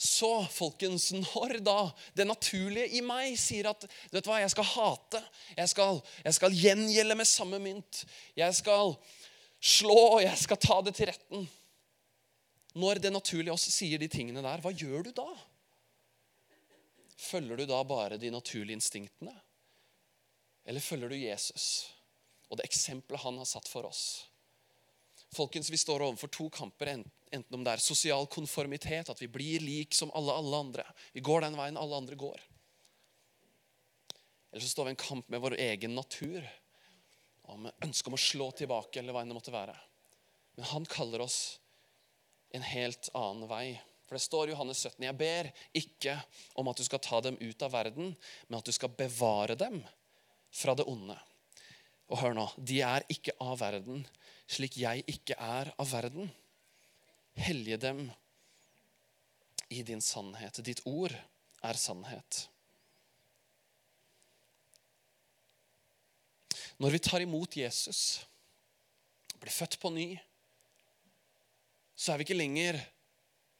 Så, 0.00 0.46
folkens, 0.48 1.11
når 1.12 1.59
da 1.61 1.80
det 2.16 2.24
naturlige 2.24 2.88
i 2.96 3.02
meg 3.04 3.35
sier 3.40 3.68
at 3.68 3.83
vet 4.09 4.24
du 4.24 4.30
hva, 4.30 4.38
jeg 4.40 4.52
skal 4.54 4.68
hate, 4.70 5.20
jeg 5.59 5.72
skal, 5.74 6.00
jeg 6.24 6.37
skal 6.38 6.56
gjengjelde 6.56 7.16
med 7.20 7.28
samme 7.28 7.61
mynt, 7.61 8.00
jeg 8.37 8.56
skal 8.56 8.94
slå, 9.61 9.98
og 10.14 10.22
jeg 10.24 10.38
skal 10.40 10.61
ta 10.61 10.78
det 10.87 10.94
til 10.96 11.11
retten 11.12 11.44
Når 12.80 13.02
det 13.04 13.12
naturlige 13.12 13.52
oss 13.52 13.66
sier 13.74 14.00
de 14.00 14.09
tingene 14.09 14.40
der, 14.40 14.64
hva 14.64 14.72
gjør 14.72 15.04
du 15.11 15.12
da? 15.20 15.28
Følger 17.20 17.61
du 17.61 17.66
da 17.68 17.83
bare 17.85 18.16
de 18.16 18.33
naturlige 18.33 18.78
instinktene? 18.80 19.35
Eller 20.70 20.80
følger 20.80 21.11
du 21.11 21.16
Jesus 21.18 21.90
og 22.50 22.59
det 22.59 22.66
eksempelet 22.68 23.24
han 23.24 23.38
har 23.40 23.48
satt 23.48 23.66
for 23.70 23.88
oss? 23.88 24.28
Folkens, 25.35 25.70
Vi 25.70 25.78
står 25.78 26.02
overfor 26.02 26.30
to 26.30 26.48
kamper, 26.50 26.90
enten 27.30 27.54
om 27.54 27.64
det 27.66 27.72
er 27.74 27.83
sosial 27.83 28.26
konformitet, 28.26 29.11
at 29.11 29.20
vi 29.22 29.26
blir 29.30 29.62
lik 29.62 29.94
som 29.94 30.11
alle, 30.14 30.35
alle 30.35 30.56
andre. 30.56 30.85
Vi 31.12 31.22
går 31.22 31.42
den 31.42 31.59
veien 31.59 31.78
alle 31.78 31.98
andre 31.98 32.18
går. 32.18 32.40
Eller 34.50 34.62
så 34.62 34.70
står 34.70 34.88
vi 34.88 34.90
i 34.90 34.96
en 34.96 35.04
kamp 35.04 35.28
med 35.30 35.42
vår 35.42 35.59
egen 35.59 35.94
natur, 35.94 36.46
og 37.46 37.61
med 37.66 37.87
ønske 37.87 38.11
om 38.11 38.18
å 38.18 38.24
slå 38.24 38.50
tilbake, 38.59 38.98
eller 38.98 39.14
hva 39.14 39.22
enn 39.22 39.30
det 39.30 39.38
måtte 39.38 39.54
være. 39.54 39.76
Men 40.59 40.70
han 40.72 40.90
kaller 40.90 41.22
oss 41.22 41.61
en 42.50 42.66
helt 42.66 43.11
annen 43.14 43.46
vei. 43.50 43.78
For 44.06 44.18
det 44.18 44.26
står 44.26 44.50
i 44.50 44.54
Johannes 44.54 44.83
17.: 44.83 45.06
Jeg 45.06 45.18
ber 45.18 45.50
ikke 45.78 46.18
om 46.59 46.70
at 46.70 46.78
du 46.78 46.87
skal 46.87 47.02
ta 47.02 47.20
dem 47.22 47.38
ut 47.38 47.62
av 47.62 47.74
verden, 47.74 48.14
men 48.48 48.59
at 48.59 48.66
du 48.66 48.74
skal 48.74 48.90
bevare 48.98 49.54
dem 49.59 49.83
fra 50.50 50.74
det 50.78 50.86
onde. 50.90 51.16
Og 52.10 52.18
hør 52.18 52.34
nå, 52.34 52.46
de 52.58 52.80
er 52.82 53.06
ikke 53.12 53.36
av 53.42 53.60
verden, 53.60 54.02
slik 54.50 54.80
jeg 54.80 55.04
ikke 55.10 55.36
er 55.38 55.70
av 55.78 55.90
verden. 55.92 56.30
Hellige 57.38 57.78
dem 57.80 58.08
i 59.70 59.84
din 59.86 60.02
sannhet. 60.02 60.58
Ditt 60.66 60.82
ord 60.90 61.14
er 61.62 61.78
sannhet. 61.78 62.46
Når 66.80 66.96
vi 66.96 67.02
tar 67.04 67.22
imot 67.22 67.56
Jesus, 67.60 68.22
blir 69.40 69.52
født 69.52 69.78
på 69.80 69.92
ny, 69.92 70.08
så 71.94 72.12
er 72.12 72.20
vi 72.20 72.26
ikke 72.26 72.40
lenger 72.40 72.78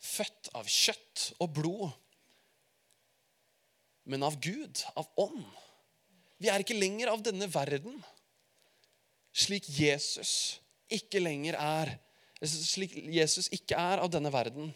født 0.01 0.49
av 0.57 0.69
kjøtt 0.69 1.27
og 1.39 1.51
blod, 1.59 1.91
men 4.09 4.25
av 4.25 4.39
Gud, 4.41 4.81
av 4.97 5.11
ånd. 5.21 5.45
Vi 6.41 6.49
er 6.49 6.63
ikke 6.63 6.79
lenger 6.79 7.13
av 7.13 7.23
denne 7.25 7.47
verden, 7.53 8.01
slik 9.37 9.69
Jesus 9.71 10.61
ikke 10.91 11.21
lenger 11.23 11.59
er. 11.61 11.93
Slik 12.43 12.97
Jesus 13.13 13.51
ikke 13.53 13.77
er 13.79 14.01
av 14.01 14.09
denne 14.13 14.33
verden. 14.33 14.73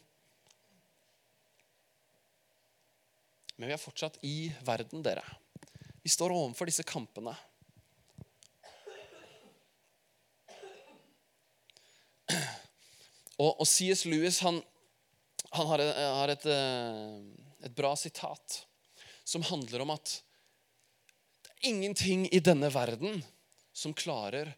Men 3.57 3.71
vi 3.71 3.75
er 3.75 3.81
fortsatt 3.81 4.19
i 4.27 4.51
verden, 4.67 5.03
dere. 5.05 5.25
Vi 6.05 6.13
står 6.13 6.35
overfor 6.35 6.69
disse 6.69 6.85
kampene. 6.87 7.33
Og, 13.35 13.51
og 13.51 13.67
C.S. 13.67 14.05
Lewis 14.07 14.39
han, 14.45 14.61
han 15.55 15.71
har, 15.73 15.83
har 16.21 16.33
et, 16.35 16.45
eh, 16.47 17.17
et, 17.65 17.73
bra 17.75 17.95
sitat 17.99 18.61
som 19.27 19.43
handler 19.43 19.83
om 19.83 19.91
at 19.95 20.21
ingenting 21.67 22.29
i 22.33 22.41
denne 22.41 22.71
verden 22.73 23.23
som 23.73 23.95
klarer 23.95 24.53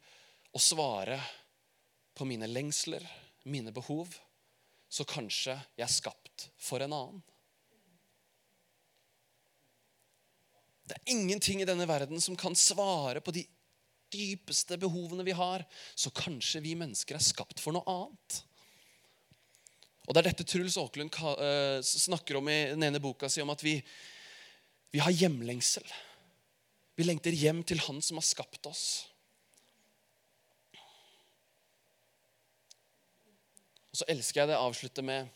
å 0.52 0.60
svare 0.60 1.18
på 2.16 2.26
mine 2.28 2.48
lengsler, 2.48 3.04
mine 3.44 3.72
behov, 3.72 4.12
så 4.88 5.04
kanskje 5.08 5.56
jeg 5.76 5.84
er 5.84 5.92
skapt 5.92 6.48
for 6.58 6.82
en 6.84 6.94
annen. 6.96 7.22
Det 10.86 10.94
er 10.94 11.14
ingenting 11.16 11.62
i 11.62 11.68
denne 11.68 11.86
verden 11.88 12.22
som 12.22 12.38
kan 12.38 12.54
svare 12.54 13.20
på 13.20 13.34
de 13.34 13.42
dypeste 14.12 14.78
behovene 14.78 15.26
vi 15.26 15.34
har, 15.34 15.64
så 15.94 16.12
kanskje 16.14 16.62
vi 16.62 16.76
mennesker 16.78 17.18
er 17.18 17.24
skapt 17.24 17.62
for 17.62 17.74
noe 17.74 17.86
annet. 17.90 18.42
Og 20.06 20.14
Det 20.14 20.20
er 20.20 20.28
dette 20.28 20.46
Truls 20.46 20.76
Aaklund 20.78 21.10
eh, 21.10 21.80
snakker 21.82 22.38
om 22.38 22.48
i 22.48 22.60
den 22.70 22.86
ene 22.86 23.02
boka 23.02 23.28
si, 23.28 23.42
om 23.42 23.50
at 23.50 23.64
vi, 23.66 23.80
vi 24.94 25.02
har 25.02 25.10
hjemlengsel. 25.10 25.82
Vi 26.96 27.04
lengter 27.04 27.36
hjem 27.36 27.60
til 27.66 27.80
Han 27.86 28.00
som 28.04 28.20
har 28.20 28.24
skapt 28.26 28.66
oss. 28.68 28.84
Og 33.92 34.00
Så 34.00 34.08
elsker 34.12 34.42
jeg 34.42 34.52
det 34.52 34.58
å 34.58 34.68
avslutte 34.70 35.04
med 35.04 35.28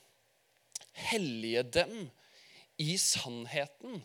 Hellige 1.11 1.63
dem 1.79 2.11
i 2.81 2.97
sannheten, 3.01 4.01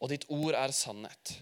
og 0.00 0.10
ditt 0.12 0.24
ord 0.32 0.54
er 0.56 0.72
sannhet. 0.72 1.32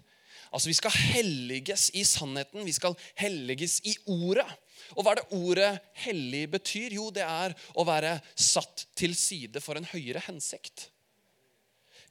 Altså, 0.54 0.70
Vi 0.70 0.76
skal 0.78 0.94
helliges 0.94 1.88
i 1.94 2.04
sannheten. 2.06 2.64
Vi 2.64 2.72
skal 2.72 2.94
helliges 3.18 3.80
i 3.84 3.96
ordet. 4.06 4.46
Og 4.94 5.02
hva 5.02 5.14
er 5.14 5.20
det 5.20 5.38
ordet 5.38 5.70
'hellig' 6.04 6.50
betyr? 6.50 6.94
Jo, 6.94 7.10
det 7.10 7.22
er 7.26 7.54
å 7.74 7.86
være 7.86 8.20
satt 8.36 8.86
til 8.94 9.14
side 9.14 9.60
for 9.60 9.74
en 9.74 9.86
høyere 9.86 10.22
hensikt. 10.26 10.90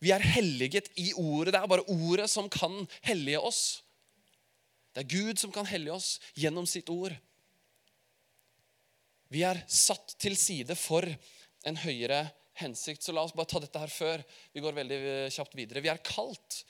Vi 0.04 0.12
er 0.12 0.26
helliget 0.36 0.92
i 1.00 1.12
ordet. 1.16 1.54
Det 1.54 1.62
er 1.62 1.72
bare 1.72 1.88
ordet 1.88 2.28
som 2.32 2.50
kan 2.52 2.84
hellige 3.08 3.39
oss. 3.39 3.63
Det 4.94 5.04
er 5.04 5.13
Gud 5.16 5.39
som 5.42 5.54
kan 5.56 5.68
hellige 5.70 5.96
oss 5.96 6.18
gjennom 6.38 6.68
sitt 6.70 6.92
ord. 6.94 7.16
Vi 9.34 9.42
er 9.48 9.63
satt 9.72 10.13
til 10.22 10.36
side 10.38 10.76
for 10.78 11.08
en 11.66 11.80
høyere 11.82 12.28
hensikt. 12.60 13.02
Så 13.02 13.16
la 13.16 13.24
oss 13.26 13.34
bare 13.34 13.50
ta 13.50 13.63
dette 13.63 13.80
her 13.82 13.89
før 13.89 14.22
vi 14.54 14.62
går 14.62 14.76
veldig 14.78 15.00
kjapt 15.34 15.56
videre. 15.58 15.82
Vi 15.82 15.92
er 15.94 16.04
kalt 16.06 16.63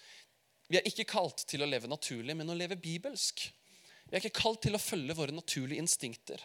vi 0.72 0.80
er 0.80 0.88
ikke 0.90 1.06
kalt 1.06 1.44
til 1.50 1.62
å 1.62 1.68
leve 1.70 1.90
naturlig, 1.92 2.34
men 2.34 2.50
å 2.50 2.56
leve 2.58 2.80
bibelsk. 2.80 3.44
Vi 4.08 4.16
er 4.16 4.24
ikke 4.24 4.40
kalt 4.40 4.64
til 4.66 4.74
å 4.74 4.82
følge 4.82 5.16
våre 5.18 5.36
naturlige 5.36 5.84
instinkter. 5.84 6.42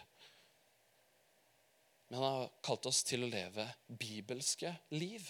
Men 2.09 2.19
han 2.19 2.25
har 2.27 2.51
kalt 2.65 2.85
oss 2.89 2.99
til 3.07 3.25
å 3.25 3.29
leve 3.31 3.65
bibelske 3.87 4.73
liv. 4.93 5.25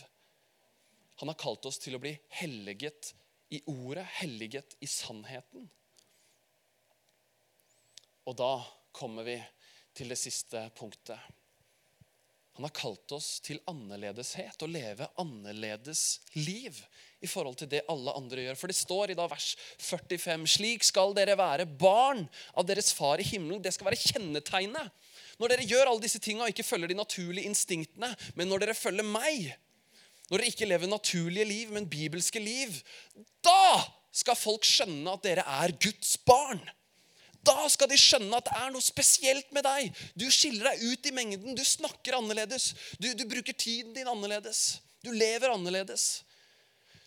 Han 1.19 1.31
har 1.31 1.39
kalt 1.39 1.65
oss 1.67 1.79
til 1.83 1.97
å 1.97 2.01
bli 2.01 2.13
helliget 2.39 3.13
i 3.51 3.59
ordet, 3.67 4.05
helliget 4.21 4.77
i 4.79 4.87
sannheten. 4.87 5.65
Og 8.29 8.37
da 8.37 8.53
kommer 8.95 9.25
vi 9.27 9.35
til 9.97 10.11
det 10.13 10.19
siste 10.21 10.61
punktet. 10.77 11.19
Han 12.59 12.65
har 12.67 12.75
kalt 12.75 13.13
oss 13.15 13.37
til 13.39 13.61
annerledeshet, 13.71 14.59
å 14.63 14.67
leve 14.67 15.07
annerledes 15.21 16.19
liv 16.35 16.75
i 17.23 17.27
forhold 17.27 17.55
til 17.61 17.69
det 17.71 17.85
alle 17.91 18.11
andre 18.19 18.43
gjør. 18.43 18.57
For 18.59 18.71
det 18.71 18.75
står 18.75 19.13
i 19.13 19.15
da 19.15 19.29
vers 19.31 19.53
45.: 19.79 20.43
Slik 20.55 20.83
skal 20.87 21.15
dere 21.15 21.37
være 21.39 21.67
barn 21.67 22.25
av 22.59 22.67
deres 22.67 22.91
far 22.95 23.19
i 23.23 23.27
himmelen. 23.27 23.63
Det 23.63 23.71
skal 23.75 23.87
være 23.87 24.01
kjennetegnet. 24.03 24.91
Når 25.39 25.53
dere 25.53 25.67
gjør 25.71 25.93
alle 25.93 26.03
disse 26.03 26.19
tingene 26.19 26.49
og 26.49 26.51
ikke 26.51 26.67
følger 26.67 26.91
de 26.91 26.99
naturlige 26.99 27.47
instinktene, 27.47 28.11
men 28.35 28.51
når 28.51 28.65
dere 28.65 28.75
følger 28.75 29.07
meg, 29.07 29.53
når 30.29 30.41
dere 30.41 30.51
ikke 30.51 30.67
lever 30.69 30.91
naturlige 30.91 31.47
liv, 31.49 31.71
men 31.73 31.89
bibelske 31.89 32.41
liv, 32.41 32.75
da 33.45 33.79
skal 34.13 34.37
folk 34.37 34.65
skjønne 34.67 35.15
at 35.15 35.25
dere 35.25 35.45
er 35.61 35.73
Guds 35.81 36.15
barn. 36.25 36.61
Da 37.45 37.63
skal 37.71 37.89
de 37.89 37.97
skjønne 37.97 38.35
at 38.35 38.49
det 38.49 38.55
er 38.59 38.71
noe 38.73 38.83
spesielt 38.83 39.49
med 39.55 39.63
deg. 39.65 39.93
Du 40.13 40.27
skiller 40.33 40.69
deg 40.69 40.83
ut 40.91 41.07
i 41.07 41.13
mengden. 41.15 41.55
Du 41.55 41.63
snakker 41.65 42.17
annerledes. 42.17 42.73
Du, 42.99 43.07
du 43.15 43.23
bruker 43.29 43.55
tiden 43.55 43.95
din 43.95 44.09
annerledes. 44.11 44.81
Du 45.05 45.13
lever 45.15 45.53
annerledes. 45.53 46.25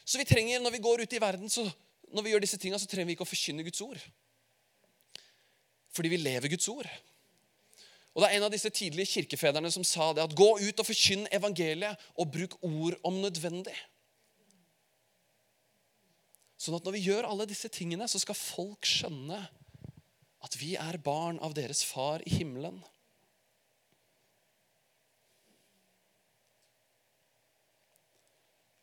Så 0.04 0.18
vi 0.18 0.26
trenger, 0.26 0.62
når 0.62 0.74
vi 0.74 0.82
går 0.82 1.04
ut 1.04 1.14
i 1.14 1.20
verden, 1.22 1.52
så, 1.52 1.66
når 2.10 2.24
vi 2.24 2.32
gjør 2.32 2.42
disse 2.42 2.58
tingene, 2.58 2.80
så 2.80 2.88
trenger 2.90 3.10
vi 3.10 3.16
ikke 3.18 3.26
å 3.26 3.28
forkynne 3.28 3.66
Guds 3.66 3.84
ord. 3.84 4.00
Fordi 5.92 6.10
vi 6.10 6.22
lever 6.24 6.50
Guds 6.50 6.68
ord. 6.72 6.88
Og 8.12 8.20
Det 8.20 8.28
er 8.28 8.36
en 8.36 8.44
av 8.44 8.52
disse 8.52 8.68
tidlige 8.68 9.08
kirkefedrene 9.14 9.70
som 9.72 9.84
sa 9.88 10.10
det 10.12 10.24
at 10.26 10.36
gå 10.36 10.50
ut 10.60 10.80
og 10.82 10.86
forkynn 10.86 11.24
evangeliet 11.32 12.00
og 12.20 12.28
bruk 12.34 12.58
ord 12.60 12.98
om 13.08 13.22
nødvendig. 13.22 13.76
Sånn 16.60 16.76
at 16.76 16.84
når 16.86 16.94
vi 16.94 17.06
gjør 17.08 17.26
alle 17.26 17.48
disse 17.48 17.70
tingene, 17.72 18.06
så 18.06 18.20
skal 18.22 18.38
folk 18.38 18.86
skjønne 18.86 19.40
at 20.42 20.58
vi 20.60 20.74
er 20.78 21.00
barn 21.02 21.40
av 21.42 21.56
deres 21.56 21.80
far 21.86 22.22
i 22.28 22.36
himmelen. 22.36 22.76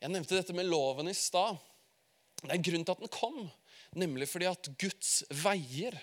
Jeg 0.00 0.12
nevnte 0.12 0.36
dette 0.36 0.56
med 0.56 0.68
loven 0.68 1.10
i 1.12 1.16
stad. 1.16 1.60
Det 2.40 2.48
er 2.48 2.56
en 2.56 2.64
grunn 2.64 2.86
til 2.88 2.96
at 2.96 3.02
den 3.04 3.12
kom. 3.12 3.40
Nemlig 4.00 4.30
fordi 4.32 4.48
at 4.48 4.70
Guds 4.80 5.20
veier 5.42 5.96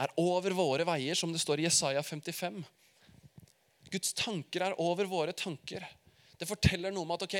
er 0.00 0.14
over 0.20 0.54
våre 0.56 0.86
veier, 0.88 1.18
som 1.18 1.32
det 1.32 1.42
står 1.42 1.60
i 1.60 1.66
Jesaja 1.66 2.02
55. 2.02 2.62
Guds 3.90 4.14
tanker 4.16 4.64
er 4.64 4.78
over 4.80 5.08
våre 5.10 5.34
tanker. 5.36 5.84
Det 6.38 6.48
forteller 6.48 6.94
noe 6.94 7.04
om 7.04 7.14
at 7.16 7.26
ok, 7.26 7.36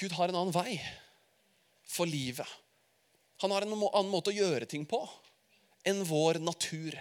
Gud 0.00 0.14
har 0.18 0.32
en 0.32 0.40
annen 0.40 0.54
vei 0.54 0.78
for 1.86 2.08
livet. 2.10 2.48
Han 3.44 3.52
har 3.54 3.66
en 3.66 3.74
annen 3.74 4.10
måte 4.10 4.32
å 4.32 4.36
gjøre 4.36 4.66
ting 4.70 4.86
på 4.88 5.02
enn 5.86 6.02
vår 6.06 6.38
natur. 6.42 6.96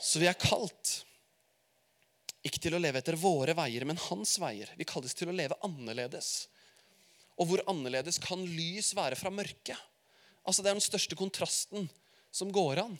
Så 0.00 0.20
vi 0.20 0.28
er 0.28 0.38
kalt 0.40 1.00
ikke 2.40 2.62
til 2.64 2.76
å 2.76 2.80
leve 2.80 3.02
etter 3.02 3.18
våre 3.20 3.52
veier, 3.56 3.84
men 3.84 4.00
hans 4.08 4.38
veier. 4.40 4.70
Vi 4.76 4.88
kalles 4.88 5.12
til 5.16 5.28
å 5.28 5.36
leve 5.36 5.58
annerledes. 5.66 6.48
Og 7.40 7.50
hvor 7.50 7.62
annerledes 7.68 8.16
kan 8.22 8.40
lys 8.40 8.94
være 8.96 9.18
fra 9.20 9.32
mørket? 9.32 9.76
Altså 10.46 10.62
Det 10.62 10.70
er 10.70 10.78
den 10.78 10.84
største 10.84 11.18
kontrasten 11.18 11.88
som 12.32 12.52
går 12.54 12.82
an. 12.84 12.96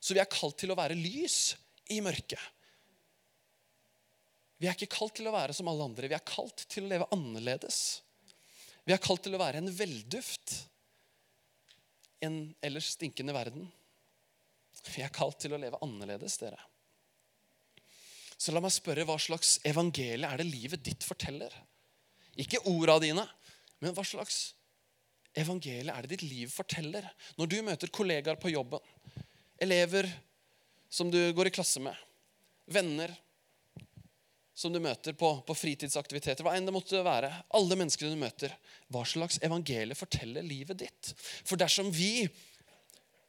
Så 0.00 0.16
vi 0.16 0.20
er 0.22 0.30
kalt 0.30 0.58
til 0.60 0.72
å 0.72 0.78
være 0.78 0.98
lys 0.98 1.54
i 1.92 2.00
mørket. 2.04 2.40
Vi 4.60 4.68
er 4.68 4.76
ikke 4.76 4.96
kalt 4.96 5.16
til 5.18 5.28
å 5.28 5.34
være 5.34 5.54
som 5.56 5.68
alle 5.68 5.84
andre. 5.84 6.08
Vi 6.08 6.16
er 6.16 6.24
kalt 6.28 6.66
til 6.70 6.86
å 6.86 6.90
leve 6.92 7.08
annerledes. 7.14 7.78
Vi 8.84 8.92
er 8.94 9.02
kalt 9.02 9.24
til 9.24 9.36
å 9.36 9.40
være 9.40 9.60
en 9.60 9.72
velduft 9.72 10.54
i 12.20 12.28
en 12.28 12.38
ellers 12.64 12.92
stinkende 12.94 13.34
verden. 13.36 13.66
Vi 14.94 15.02
er 15.04 15.12
kalt 15.12 15.38
til 15.42 15.54
å 15.54 15.60
leve 15.60 15.80
annerledes, 15.84 16.36
dere. 16.40 16.60
Så 18.36 18.52
la 18.52 18.60
meg 18.64 18.74
spørre, 18.74 19.06
hva 19.08 19.16
slags 19.20 19.58
evangelie 19.64 20.28
er 20.28 20.40
det 20.40 20.48
livet 20.48 20.84
ditt 20.84 21.04
forteller? 21.06 21.52
Ikke 22.40 22.62
orda 22.68 22.98
dine, 23.02 23.24
men 23.80 23.94
hva 23.96 24.04
slags 24.06 24.52
evangelie 25.38 25.92
er 25.92 26.04
det 26.04 26.16
ditt 26.16 26.26
liv 26.28 26.52
forteller? 26.52 27.06
Når 27.38 27.50
du 27.50 27.58
møter 27.66 27.92
kollegaer 27.92 28.38
på 28.40 28.52
jobben, 28.52 28.82
elever 29.62 30.08
som 30.90 31.10
du 31.10 31.20
går 31.34 31.50
i 31.50 31.54
klasse 31.54 31.82
med, 31.82 31.94
venner 32.70 33.12
som 34.54 34.72
du 34.72 34.78
møter 34.78 35.16
på, 35.18 35.30
på 35.42 35.56
fritidsaktiviteter, 35.58 36.46
hva 36.46 36.54
enn 36.54 36.68
det 36.68 36.74
måtte 36.74 37.02
være, 37.02 37.32
alle 37.58 37.78
mennesker 37.78 38.06
du 38.06 38.18
møter, 38.20 38.54
hva 38.94 39.02
slags 39.08 39.40
evangelie 39.42 39.98
forteller 39.98 40.46
livet 40.46 40.84
ditt? 40.84 41.10
For 41.42 41.58
dersom 41.58 41.90
vi 41.94 42.28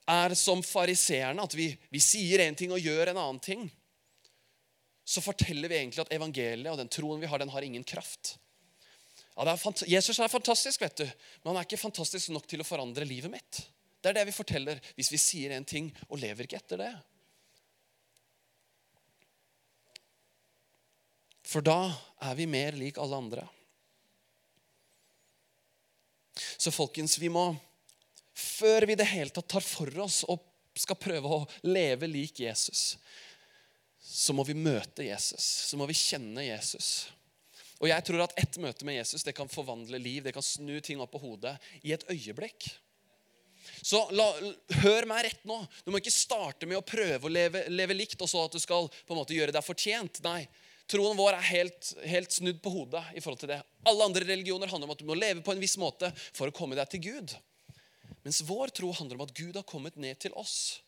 er 0.06 0.36
som 0.38 0.62
fariseerne, 0.62 1.41
at 1.41 1.58
vi, 1.58 1.72
vi 1.89 2.02
sier 2.04 2.46
én 2.46 2.58
ting 2.58 2.74
og 2.76 2.84
gjør 2.84 3.10
en 3.10 3.22
annen 3.24 3.41
ting, 3.41 3.65
så 5.06 5.22
forteller 5.22 5.70
vi 5.70 5.80
egentlig 5.80 6.06
at 6.06 6.13
evangeliet 6.13 6.72
og 6.72 6.80
den 6.82 6.89
troen 6.94 7.22
vi 7.22 7.30
har, 7.30 7.41
den 7.41 7.54
har 7.54 7.65
ingen 7.65 7.86
kraft. 7.86 8.36
Ja, 9.36 9.52
er 9.52 9.88
Jesus 9.91 10.19
er 10.19 10.32
fantastisk, 10.32 10.82
vet 10.82 11.02
du, 11.02 11.06
men 11.06 11.52
han 11.52 11.60
er 11.60 11.67
ikke 11.67 11.82
fantastisk 11.82 12.32
nok 12.32 12.48
til 12.48 12.63
å 12.63 12.67
forandre 12.67 13.08
livet 13.08 13.32
mitt. 13.32 13.65
Det 14.00 14.12
er 14.12 14.19
det 14.19 14.30
vi 14.30 14.36
forteller 14.38 14.80
hvis 14.95 15.12
vi 15.12 15.19
sier 15.19 15.52
en 15.56 15.67
ting 15.67 15.89
og 16.08 16.21
lever 16.21 16.48
ikke 16.48 16.62
etter 16.62 16.80
det. 16.80 16.93
For 21.45 21.65
da 21.65 21.91
er 22.26 22.38
vi 22.39 22.48
mer 22.50 22.78
lik 22.80 22.98
alle 23.02 23.19
andre. 23.19 23.45
Så 26.58 26.71
folkens, 26.71 27.17
vi 27.19 27.30
må, 27.32 27.50
før 28.34 28.88
vi 28.88 28.95
i 28.95 29.00
det 29.00 29.08
hele 29.12 29.36
tatt 29.36 29.50
tar 29.52 29.63
for 29.63 29.91
oss 30.04 30.24
og 30.32 30.43
skal 30.76 31.00
prøve 31.00 31.32
å 31.32 31.43
leve 31.67 32.08
lik 32.12 32.41
Jesus, 32.43 32.95
så 34.00 34.36
må 34.36 34.43
vi 34.48 34.56
møte 34.58 35.06
Jesus. 35.08 35.43
Så 35.69 35.80
må 35.80 35.88
vi 35.88 35.95
kjenne 35.95 36.43
Jesus. 36.43 37.08
Og 37.84 37.90
jeg 37.90 38.06
tror 38.08 38.24
at 38.24 38.36
ett 38.40 38.58
møte 38.64 38.88
med 38.88 38.98
Jesus 39.00 39.26
det 39.28 39.36
kan 39.36 39.52
forvandle 39.52 40.00
liv, 40.00 40.24
det 40.24 40.36
kan 40.36 40.46
snu 40.46 40.78
ting 40.84 41.02
opp 41.04 41.12
på 41.16 41.24
hodet 41.26 41.56
i 41.84 41.94
et 41.96 42.06
øyeblikk. 42.12 42.70
Så 43.86 44.00
la, 44.14 44.28
hør 44.84 45.08
meg 45.10 45.26
rett 45.26 45.48
nå. 45.48 45.58
Du 45.84 45.92
må 45.92 46.00
ikke 46.00 46.14
starte 46.14 46.70
med 46.70 46.80
å 46.80 46.86
prøve 46.86 47.28
å 47.28 47.32
leve, 47.32 47.66
leve, 47.74 47.98
likt, 47.98 48.22
og 48.22 48.30
så 48.30 48.46
at 48.46 48.56
du 48.56 48.62
skal 48.62 48.88
på 48.88 49.16
en 49.16 49.20
måte 49.20 49.36
gjøre 49.36 49.54
deg 49.56 49.66
fortjent. 49.66 50.22
Nei, 50.26 50.46
Troen 50.90 51.18
vår 51.18 51.34
er 51.34 51.48
helt, 51.50 51.92
helt, 52.06 52.34
snudd 52.34 52.60
på 52.62 52.70
hodet 52.70 53.02
i 53.18 53.22
forhold 53.24 53.42
til 53.42 53.50
det. 53.56 53.60
Alle 53.90 54.06
andre 54.06 54.22
religioner 54.28 54.70
handler 54.70 54.92
om 54.92 54.94
at 54.94 55.02
du 55.02 55.08
må 55.10 55.18
leve 55.18 55.42
på 55.42 55.56
en 55.56 55.62
viss 55.62 55.80
måte 55.82 56.12
for 56.28 56.46
å 56.46 56.54
komme 56.54 56.78
deg 56.78 56.92
til 56.94 57.02
Gud. 57.08 57.34
Mens 58.26 58.44
vår 58.46 58.74
tro 58.74 58.92
handler 58.94 59.18
om 59.18 59.26
at 59.26 59.34
Gud 59.38 59.58
har 59.58 59.66
kommet 59.66 59.98
ned 60.02 60.20
til 60.22 60.34
oss 60.38 60.85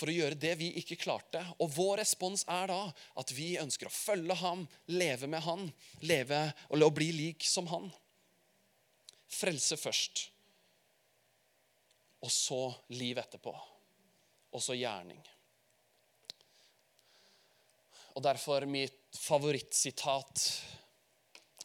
for 0.00 0.10
å 0.10 0.14
gjøre 0.14 0.38
det 0.38 0.54
vi 0.60 0.70
ikke 0.80 0.98
klarte. 1.00 1.42
Og 1.62 1.70
vår 1.74 2.00
respons 2.02 2.44
er 2.50 2.70
da 2.70 2.80
at 3.20 3.32
vi 3.36 3.54
ønsker 3.60 3.88
å 3.88 3.94
følge 3.94 4.36
ham, 4.40 4.64
leve 4.90 5.28
med 5.30 5.44
han, 5.46 5.68
leve 6.02 6.44
og 6.70 6.88
bli 6.96 7.10
lik 7.14 7.46
som 7.46 7.68
han. 7.70 7.90
Frelse 9.32 9.78
først. 9.80 10.26
Og 12.22 12.30
så 12.32 12.62
liv 12.94 13.18
etterpå. 13.18 13.54
Og 14.52 14.62
så 14.62 14.76
gjerning. 14.76 15.20
Og 18.12 18.20
derfor 18.24 18.66
mitt 18.68 19.16
favorittsitat, 19.16 20.42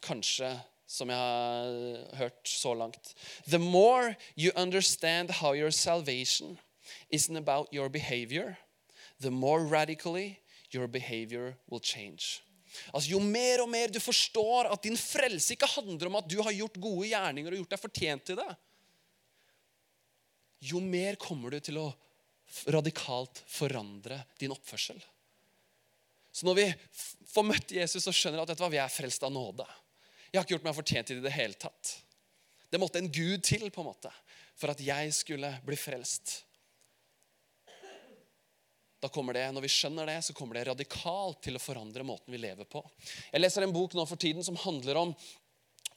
kanskje 0.04 0.54
som 0.88 1.10
jeg 1.12 1.18
har 1.20 2.16
hørt 2.16 2.48
så 2.48 2.72
langt. 2.72 3.12
The 3.44 3.60
more 3.60 4.16
you 4.36 4.52
understand 4.56 5.30
how 5.42 5.52
your 5.52 5.70
salvation 5.70 6.56
isn't 7.10 7.36
about 7.36 7.72
your 7.72 7.88
behavior, 7.88 8.56
the 9.20 9.30
more 9.30 9.64
radically 9.64 10.38
your 10.70 10.86
behavior 10.86 11.56
will 11.68 11.80
change. 11.80 12.42
Altså, 12.92 13.10
jo 13.14 13.20
mer 13.24 13.62
og 13.62 13.70
mer 13.72 13.88
du 13.92 14.00
forstår 14.00 14.68
at 14.72 14.82
din 14.84 14.96
frelse 14.96 15.54
ikke 15.54 15.70
handler 15.72 16.10
om 16.10 16.18
at 16.20 16.28
du 16.28 16.36
har 16.42 16.52
gjort 16.52 16.80
gode 16.80 17.08
gjerninger 17.08 17.54
og 17.54 17.62
gjort 17.62 17.74
deg 17.74 17.80
fortjent 17.80 18.26
til 18.28 18.38
det, 18.40 18.50
jo 20.68 20.82
mer 20.82 21.16
kommer 21.20 21.54
du 21.54 21.60
til 21.62 21.78
å 21.80 21.86
radikalt 22.72 23.42
forandre 23.48 24.18
din 24.40 24.52
oppførsel. 24.52 24.98
Så 26.32 26.46
når 26.46 26.58
vi 26.58 26.66
får 27.32 27.46
møtt 27.46 27.74
Jesus 27.74 28.08
og 28.08 28.16
skjønner 28.16 28.42
at 28.42 28.52
vet 28.52 28.60
du 28.60 28.68
vi 28.72 28.80
er 28.82 28.92
frelst 28.92 29.24
av 29.26 29.32
nåde 29.32 29.64
Jeg 30.28 30.38
har 30.38 30.44
ikke 30.44 30.54
gjort 30.56 30.66
meg 30.68 30.76
fortjent 30.76 31.08
til 31.08 31.18
det 31.18 31.24
i 31.24 31.28
det 31.28 31.36
hele 31.38 31.56
tatt. 31.56 31.94
Det 32.68 32.80
måtte 32.80 33.00
en 33.00 33.08
Gud 33.08 33.40
til 33.48 33.70
på 33.72 33.80
en 33.80 33.88
måte, 33.88 34.10
for 34.58 34.74
at 34.74 34.80
jeg 34.84 35.14
skulle 35.16 35.54
bli 35.64 35.78
frelst. 35.78 36.42
Da 39.00 39.08
kommer 39.08 39.36
det, 39.36 39.46
Når 39.52 39.62
vi 39.62 39.70
skjønner 39.70 40.06
det, 40.10 40.22
så 40.26 40.34
kommer 40.34 40.58
det 40.58 40.66
radikalt 40.70 41.42
til 41.46 41.56
å 41.56 41.62
forandre 41.62 42.06
måten 42.06 42.34
vi 42.34 42.40
lever 42.42 42.66
på. 42.66 42.82
Jeg 43.30 43.40
leser 43.40 43.62
en 43.62 43.74
bok 43.74 43.94
nå 43.94 44.06
for 44.06 44.18
tiden 44.18 44.42
som 44.44 44.58
handler 44.58 44.98
om 44.98 45.14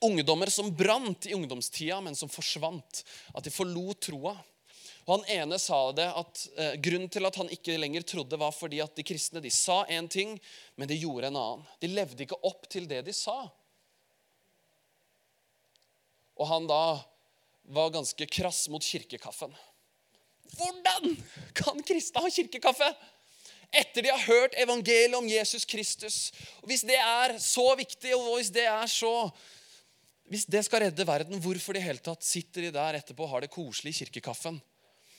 ungdommer 0.02 0.50
som 0.54 0.70
brant 0.76 1.26
i 1.26 1.34
ungdomstida, 1.34 2.02
men 2.02 2.16
som 2.16 2.30
forsvant. 2.30 3.04
At 3.34 3.46
de 3.46 3.54
forlot 3.54 4.06
troa. 4.06 4.36
Og 5.06 5.16
Han 5.16 5.26
ene 5.34 5.58
sa 5.60 5.80
det 5.98 6.06
at 6.06 6.44
eh, 6.58 6.76
Grunnen 6.78 7.10
til 7.10 7.26
at 7.26 7.38
han 7.42 7.50
ikke 7.50 7.80
lenger 7.82 8.06
trodde, 8.06 8.38
var 8.38 8.54
fordi 8.54 8.84
at 8.84 8.94
de 8.96 9.06
kristne 9.06 9.42
de 9.42 9.50
sa 9.50 9.82
én 9.90 10.10
ting, 10.10 10.38
men 10.78 10.90
de 10.90 11.00
gjorde 11.02 11.32
en 11.32 11.40
annen. 11.42 11.66
De 11.82 11.90
levde 11.90 12.26
ikke 12.26 12.38
opp 12.46 12.70
til 12.70 12.86
det 12.90 13.02
de 13.08 13.16
sa. 13.16 13.40
Og 16.38 16.48
han 16.50 16.70
da 16.70 17.02
var 17.72 17.94
ganske 17.94 18.26
krass 18.30 18.68
mot 18.70 18.84
kirkekaffen. 18.86 19.54
Hvordan 20.58 21.16
kan 21.58 21.82
kristne 21.88 22.24
ha 22.24 22.32
kirkekaffe? 22.32 22.90
Etter 23.72 24.04
de 24.04 24.12
har 24.12 24.26
hørt 24.28 24.58
evangeliet 24.60 25.16
om 25.16 25.28
Jesus 25.30 25.66
Kristus. 25.66 26.32
Og 26.60 26.72
Hvis 26.72 26.84
det 26.88 27.00
er 27.00 27.38
så 27.40 27.70
viktig, 27.80 28.16
og 28.18 28.36
hvis 28.36 28.52
det 28.52 28.68
er 28.68 28.88
så 28.88 29.32
Hvis 30.32 30.46
det 30.48 30.62
skal 30.64 30.86
redde 30.86 31.04
verden, 31.08 31.42
hvorfor 31.44 31.76
de 31.76 31.82
hele 31.84 32.00
tatt 32.00 32.24
sitter 32.24 32.64
de 32.64 32.70
der 32.72 32.96
etterpå 32.96 33.26
og 33.26 33.34
har 33.34 33.42
det 33.44 33.50
koselig 33.52 33.92
i 33.92 33.98
kirkekaffen? 33.98 34.62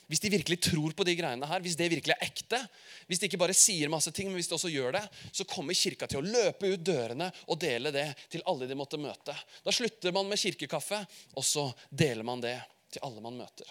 Hvis 0.09 0.23
de 0.23 0.31
virkelig 0.33 0.57
tror 0.61 0.95
på 0.97 1.05
de 1.05 1.13
greiene 1.15 1.47
her, 1.47 1.61
hvis 1.61 1.77
det 1.77 1.91
virkelig 1.91 2.15
er 2.15 2.25
ekte, 2.25 2.57
hvis 3.05 3.21
de 3.21 3.29
ikke 3.29 3.39
bare 3.39 3.53
sier 3.53 3.91
masse 3.93 4.09
ting, 4.09 4.31
men 4.31 4.39
hvis 4.39 4.49
de 4.49 4.57
også 4.57 4.71
gjør 4.73 4.97
det, 4.97 5.03
så 5.29 5.45
kommer 5.45 5.77
kirka 5.77 6.09
til 6.09 6.23
å 6.23 6.25
løpe 6.25 6.73
ut 6.73 6.81
dørene 6.81 7.29
og 7.45 7.61
dele 7.61 7.93
det 7.93 8.07
til 8.33 8.41
alle 8.49 8.65
de 8.69 8.77
måtte 8.79 8.97
møte. 8.97 9.37
Da 9.61 9.75
slutter 9.75 10.15
man 10.15 10.27
med 10.29 10.41
kirkekaffe, 10.41 11.03
og 11.37 11.45
så 11.45 11.69
deler 11.89 12.25
man 12.25 12.41
det 12.41 12.57
til 12.89 13.05
alle 13.05 13.21
man 13.21 13.37
møter. 13.37 13.69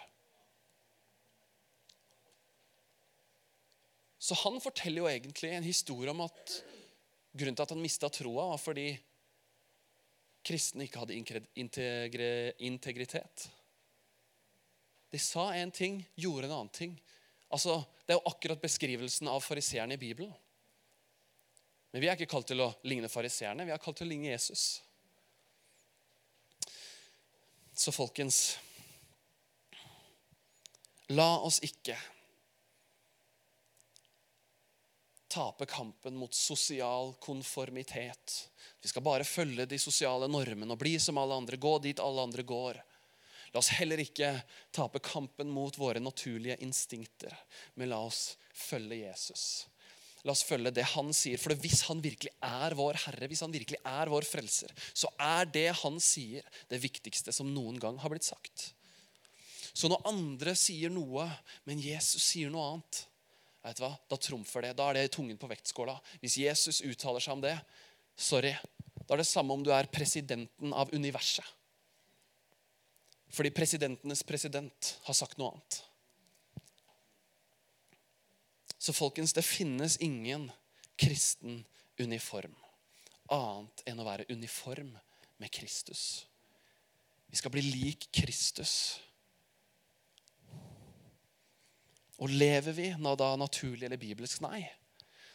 Så 4.22 4.34
han 4.38 4.60
forteller 4.62 5.02
jo 5.02 5.08
egentlig 5.10 5.50
en 5.50 5.64
historie 5.66 6.12
om 6.12 6.20
at 6.22 6.52
grunnen 7.34 7.56
til 7.58 7.64
at 7.64 7.72
han 7.74 7.82
mista 7.82 8.06
troa, 8.12 8.44
var 8.52 8.60
fordi 8.62 8.92
kristne 10.46 10.86
ikke 10.86 11.02
hadde 11.02 11.16
integritet. 12.62 13.48
De 15.10 15.18
sa 15.18 15.48
en 15.58 15.74
ting, 15.74 15.98
gjorde 16.14 16.46
en 16.46 16.54
annen 16.60 16.70
ting. 16.70 16.94
Altså, 17.50 17.82
Det 18.06 18.14
er 18.14 18.20
jo 18.20 18.30
akkurat 18.30 18.62
beskrivelsen 18.62 19.28
av 19.28 19.40
fariseerne 19.40 19.94
i 19.94 20.00
Bibelen. 20.00 20.32
Men 21.92 22.00
vi 22.02 22.08
er 22.08 22.16
ikke 22.16 22.30
kalt 22.30 22.46
til 22.50 22.62
å 22.62 22.72
ligne 22.86 23.10
fariseerne, 23.10 23.66
vi 23.66 23.74
er 23.74 23.82
kalt 23.82 23.98
til 23.98 24.06
å 24.06 24.10
ligne 24.10 24.32
Jesus. 24.32 24.82
Så 27.74 27.90
folkens 27.94 28.58
La 31.10 31.42
oss 31.44 31.58
ikke 31.66 31.98
tape 35.32 35.66
kampen 35.66 36.16
mot 36.20 36.34
sosial 36.34 37.14
konformitet. 37.20 38.34
Vi 38.82 38.90
skal 38.90 39.04
bare 39.06 39.24
følge 39.24 39.66
de 39.66 39.78
sosiale 39.80 40.28
normene 40.28 40.74
og 40.74 40.80
bli 40.82 40.98
som 41.00 41.20
alle 41.20 41.38
andre, 41.40 41.56
gå 41.56 41.78
dit 41.86 42.02
alle 42.02 42.26
andre 42.28 42.44
går. 42.44 42.80
La 43.52 43.60
oss 43.60 43.72
heller 43.76 44.00
ikke 44.00 44.34
tape 44.72 45.00
kampen 45.04 45.50
mot 45.52 45.76
våre 45.80 46.00
naturlige 46.00 46.58
instinkter, 46.64 47.32
men 47.76 47.92
la 47.92 48.00
oss 48.04 48.34
følge 48.52 49.02
Jesus. 49.06 49.44
La 50.22 50.32
oss 50.32 50.44
følge 50.46 50.70
det 50.74 50.84
han 50.92 51.10
sier. 51.16 51.40
For 51.40 51.56
hvis 51.58 51.82
han 51.88 52.02
virkelig 52.04 52.32
er 52.46 52.76
vår 52.78 53.00
Herre, 53.06 53.28
hvis 53.28 53.42
han 53.42 53.54
virkelig 53.54 53.80
er 53.88 54.12
vår 54.12 54.26
frelser, 54.28 54.72
så 54.94 55.10
er 55.20 55.48
det 55.50 55.68
han 55.80 55.98
sier, 56.00 56.46
det 56.70 56.80
viktigste 56.82 57.34
som 57.34 57.50
noen 57.50 57.80
gang 57.82 57.98
har 57.98 58.12
blitt 58.12 58.28
sagt. 58.28 58.68
Så 59.72 59.88
når 59.88 60.04
andre 60.08 60.54
sier 60.58 60.92
noe, 60.92 61.26
men 61.64 61.80
Jesus 61.80 62.22
sier 62.22 62.52
noe 62.52 62.68
annet, 62.74 63.06
vet 63.62 63.78
du 63.78 63.84
hva? 63.84 63.92
da 64.10 64.18
trumfer 64.18 64.66
det. 64.66 64.74
Da 64.78 64.88
er 64.90 64.98
det 64.98 65.12
tungen 65.16 65.38
på 65.40 65.50
vektskåla. 65.50 65.96
Hvis 66.22 66.38
Jesus 66.42 66.82
uttaler 66.86 67.22
seg 67.22 67.36
om 67.36 67.44
det, 67.44 67.56
sorry, 68.16 68.54
da 69.06 69.14
er 69.14 69.22
det 69.22 69.28
samme 69.28 69.54
om 69.54 69.64
du 69.64 69.72
er 69.74 69.90
presidenten 69.92 70.74
av 70.74 70.92
universet. 70.94 71.46
Fordi 73.32 73.52
presidentenes 73.54 74.20
president 74.28 74.96
har 75.06 75.16
sagt 75.16 75.38
noe 75.40 75.54
annet. 75.54 75.78
Så 78.82 78.92
folkens, 78.92 79.32
det 79.32 79.46
finnes 79.46 79.96
ingen 80.02 80.50
kristen 81.00 81.62
uniform 82.02 82.56
annet 83.32 83.82
enn 83.88 84.00
å 84.00 84.06
være 84.06 84.28
uniform 84.32 84.92
med 85.40 85.52
Kristus. 85.54 86.26
Vi 87.32 87.38
skal 87.40 87.52
bli 87.54 87.64
lik 87.64 88.08
Kristus. 88.12 89.00
Og 92.22 92.30
lever 92.30 92.76
vi 92.76 92.88
nå 93.02 93.16
da 93.18 93.32
naturlig 93.38 93.88
eller 93.88 94.00
bibelsk? 94.00 94.44
Nei. 94.44 94.62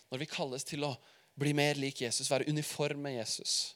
Når 0.08 0.22
vi 0.24 0.30
kalles 0.32 0.64
til 0.68 0.86
å 0.88 0.94
bli 1.38 1.52
mer 1.58 1.78
lik 1.78 2.02
Jesus, 2.02 2.30
være 2.32 2.48
uniform 2.48 3.04
med 3.04 3.18
Jesus, 3.18 3.76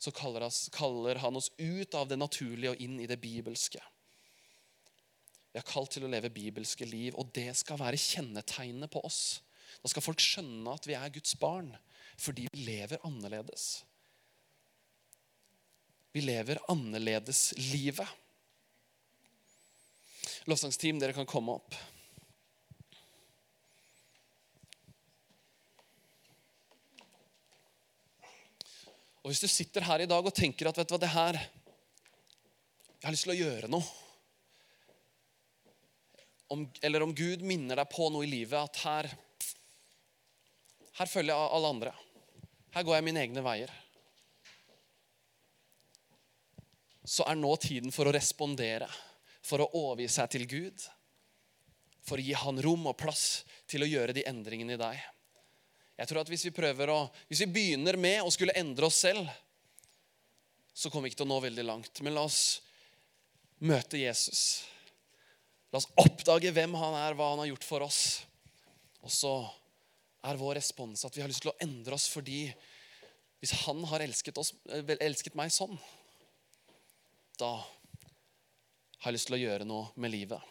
så 0.00 0.12
kaller, 0.16 1.20
han 1.20 1.36
oss 1.36 1.50
ut 1.58 1.94
av 1.94 2.08
det 2.08 2.16
naturlige 2.16 2.72
og 2.72 2.80
inn 2.80 2.96
i 3.02 3.08
det 3.10 3.18
bibelske. 3.20 3.82
Vi 5.52 5.60
er 5.60 5.66
kalt 5.66 5.92
til 5.92 6.06
å 6.06 6.10
leve 6.10 6.30
bibelske 6.32 6.88
liv, 6.88 7.12
og 7.18 7.28
det 7.36 7.50
skal 7.58 7.78
være 7.80 8.00
kjennetegnet 8.00 8.90
på 8.92 9.02
oss. 9.04 9.42
Da 9.82 9.90
skal 9.92 10.04
folk 10.04 10.22
skjønne 10.22 10.72
at 10.72 10.88
vi 10.88 10.96
er 10.96 11.12
Guds 11.12 11.36
barn, 11.38 11.68
fordi 12.16 12.48
vi 12.48 12.64
lever 12.70 13.02
annerledes. 13.06 13.82
Vi 16.16 16.24
lever 16.24 16.62
annerledes 16.72 17.50
livet. 17.70 18.08
Lovsangsteam, 20.48 20.98
dere 20.98 21.14
kan 21.14 21.28
komme 21.28 21.58
opp. 21.60 21.76
Og 29.20 29.32
Hvis 29.32 29.42
du 29.42 29.48
sitter 29.52 29.84
her 29.84 30.00
i 30.00 30.08
dag 30.08 30.24
og 30.24 30.34
tenker 30.34 30.70
at 30.70 30.78
vet 30.80 30.88
du 30.88 30.94
hva, 30.94 31.00
det 31.02 31.12
her 31.12 31.36
Jeg 31.36 33.04
har 33.04 33.14
lyst 33.14 33.26
til 33.26 33.34
å 33.34 33.40
gjøre 33.40 33.68
noe 33.72 33.84
om, 36.50 36.64
eller 36.82 37.04
om 37.04 37.12
Gud 37.14 37.44
minner 37.46 37.78
deg 37.78 37.90
på 37.92 38.08
noe 38.10 38.26
i 38.26 38.30
livet 38.30 38.58
at 38.58 38.80
her, 38.82 39.06
her 40.98 41.06
følger 41.06 41.30
jeg 41.30 41.52
alle 41.54 41.70
andre. 41.76 41.92
Her 42.74 42.86
går 42.86 42.96
jeg 42.96 43.06
mine 43.06 43.22
egne 43.22 43.44
veier. 43.46 43.70
Så 47.06 47.22
er 47.30 47.38
nå 47.38 47.52
tiden 47.62 47.94
for 47.94 48.10
å 48.10 48.14
respondere, 48.14 48.90
for 49.46 49.62
å 49.62 49.70
overgi 49.78 50.10
seg 50.10 50.34
til 50.34 50.48
Gud. 50.50 50.82
For 52.02 52.18
å 52.18 52.26
gi 52.26 52.34
Han 52.42 52.58
rom 52.66 52.90
og 52.90 52.98
plass 52.98 53.44
til 53.70 53.86
å 53.86 53.90
gjøre 53.90 54.14
de 54.16 54.26
endringene 54.26 54.74
i 54.74 54.82
deg. 54.82 55.06
Jeg 56.00 56.08
tror 56.08 56.22
at 56.22 56.32
Hvis 56.32 56.46
vi 56.48 56.52
å, 56.88 56.98
hvis 57.28 57.44
vi 57.44 57.52
begynner 57.52 57.98
med 58.00 58.24
å 58.24 58.32
skulle 58.32 58.56
endre 58.56 58.88
oss 58.88 59.02
selv, 59.04 59.28
så 60.72 60.88
kommer 60.88 61.08
vi 61.08 61.12
ikke 61.12 61.20
til 61.20 61.28
å 61.28 61.34
nå 61.34 61.40
veldig 61.44 61.64
langt. 61.68 62.00
Men 62.00 62.16
la 62.16 62.24
oss 62.24 62.60
møte 63.60 64.00
Jesus 64.00 64.64
La 65.70 65.78
oss 65.78 65.86
oppdage 66.02 66.50
hvem 66.50 66.72
han 66.74 66.96
er, 66.98 67.14
hva 67.14 67.28
han 67.30 67.44
har 67.44 67.50
gjort 67.52 67.66
for 67.66 67.84
oss. 67.86 68.00
Og 69.06 69.12
så 69.14 69.34
er 70.26 70.40
vår 70.40 70.56
respons 70.58 71.04
at 71.06 71.14
vi 71.14 71.22
har 71.22 71.30
lyst 71.30 71.44
til 71.44 71.52
å 71.52 71.60
endre 71.62 71.94
oss 71.94 72.08
fordi 72.10 72.42
hvis 73.40 73.54
han 73.62 73.78
har 73.88 74.02
elsket, 74.04 74.36
oss, 74.36 74.50
elsket 74.68 75.36
meg 75.38 75.52
sånn, 75.54 75.78
da 77.40 77.54
har 77.56 79.08
jeg 79.08 79.16
lyst 79.16 79.30
til 79.30 79.38
å 79.38 79.40
gjøre 79.40 79.68
noe 79.68 79.94
med 79.96 80.12
livet. 80.12 80.42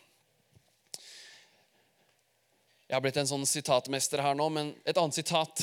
Jeg 2.90 2.98
har 2.98 3.04
blitt 3.06 3.20
en 3.22 3.28
sånn 3.30 3.46
sitatmester 3.46 4.24
her 4.26 4.34
nå, 4.34 4.48
men 4.50 4.72
et 4.82 4.98
annet 4.98 5.20
sitat 5.20 5.62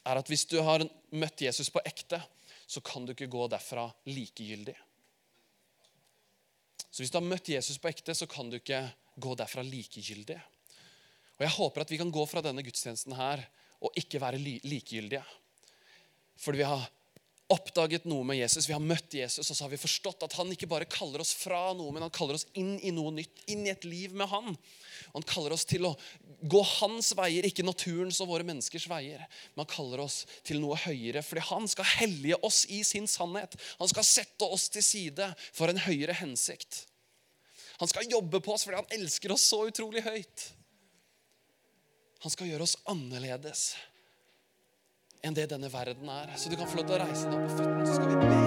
er 0.00 0.16
at 0.16 0.30
hvis 0.32 0.46
du 0.48 0.56
har 0.64 0.80
møtt 1.12 1.42
Jesus 1.44 1.68
på 1.68 1.82
ekte, 1.84 2.22
så 2.64 2.80
kan 2.80 3.04
du 3.04 3.12
ikke 3.12 3.28
gå 3.28 3.44
derfra 3.52 3.84
likegyldig. 4.08 4.74
Så 6.88 7.02
hvis 7.02 7.12
du 7.12 7.18
har 7.18 7.28
møtt 7.28 7.50
Jesus 7.52 7.76
på 7.76 7.90
ekte, 7.92 8.16
så 8.16 8.24
kan 8.32 8.48
du 8.48 8.56
ikke 8.56 8.80
gå 9.20 9.34
derfra 9.36 9.60
likegyldig. 9.66 10.38
Og 11.36 11.44
Jeg 11.44 11.56
håper 11.58 11.84
at 11.84 11.92
vi 11.92 12.00
kan 12.00 12.14
gå 12.14 12.24
fra 12.24 12.40
denne 12.40 12.64
gudstjenesten 12.64 13.12
her 13.18 13.44
og 13.84 14.00
ikke 14.00 14.22
være 14.22 14.40
likegyldige. 14.40 15.20
Fordi 16.40 16.62
vi 16.62 16.70
har 16.70 16.88
oppdaget 17.52 18.08
noe 18.10 18.26
med 18.26 18.40
Jesus, 18.40 18.66
vi 18.66 18.74
har 18.74 18.82
møtt 18.82 19.14
Jesus, 19.14 19.46
og 19.46 19.54
så 19.54 19.64
har 19.64 19.70
vi 19.70 19.78
forstått 19.78 20.24
at 20.26 20.34
han 20.38 20.48
ikke 20.50 20.68
bare 20.70 20.88
kaller 20.90 21.22
oss 21.22 21.30
fra 21.38 21.70
noe, 21.78 21.92
men 21.94 22.02
han 22.02 22.14
kaller 22.14 22.38
oss 22.38 22.46
inn 22.58 22.74
i 22.82 22.90
noe 22.94 23.12
nytt, 23.14 23.44
inn 23.52 23.62
i 23.68 23.70
et 23.70 23.86
liv 23.86 24.16
med 24.18 24.26
han. 24.32 24.56
Han 25.14 25.26
kaller 25.26 25.54
oss 25.54 25.66
til 25.68 25.86
å 25.86 25.92
gå 26.42 26.62
hans 26.80 27.12
veier, 27.18 27.46
ikke 27.46 27.66
naturens 27.66 28.18
og 28.24 28.32
våre 28.32 28.46
menneskers 28.46 28.88
veier. 28.90 29.22
Men 29.54 29.62
han 29.62 29.70
kaller 29.70 30.02
oss 30.02 30.24
til 30.46 30.58
noe 30.62 30.78
høyere, 30.82 31.22
fordi 31.22 31.46
han 31.52 31.70
skal 31.70 31.90
hellige 32.00 32.40
oss 32.46 32.64
i 32.74 32.82
sin 32.86 33.06
sannhet. 33.10 33.54
Han 33.78 33.94
skal 33.94 34.08
sette 34.08 34.50
oss 34.50 34.66
til 34.74 34.84
side 34.84 35.30
for 35.46 35.70
en 35.70 35.82
høyere 35.86 36.18
hensikt. 36.18 36.82
Han 37.78 37.90
skal 37.90 38.10
jobbe 38.10 38.40
på 38.42 38.54
oss 38.56 38.64
fordi 38.66 38.80
han 38.80 38.94
elsker 38.98 39.34
oss 39.34 39.44
så 39.52 39.66
utrolig 39.68 40.02
høyt. 40.06 40.50
Han 42.24 42.32
skal 42.32 42.48
gjøre 42.50 42.66
oss 42.66 42.78
annerledes 42.90 43.74
enn 45.22 45.36
det 45.36 45.48
denne 45.52 45.70
verden 45.72 46.10
er. 46.12 46.34
Så 46.36 46.52
du 46.52 46.58
kan 46.58 46.68
få 46.68 46.82
lov 46.82 46.90
til 46.90 46.98
å 46.98 47.04
reise 47.04 47.30
deg 47.30 47.38
opp 47.38 47.48
på 47.48 47.62
føttene, 47.62 47.86
så 47.86 47.98
skal 48.00 48.12
vi 48.12 48.20
be. 48.26 48.45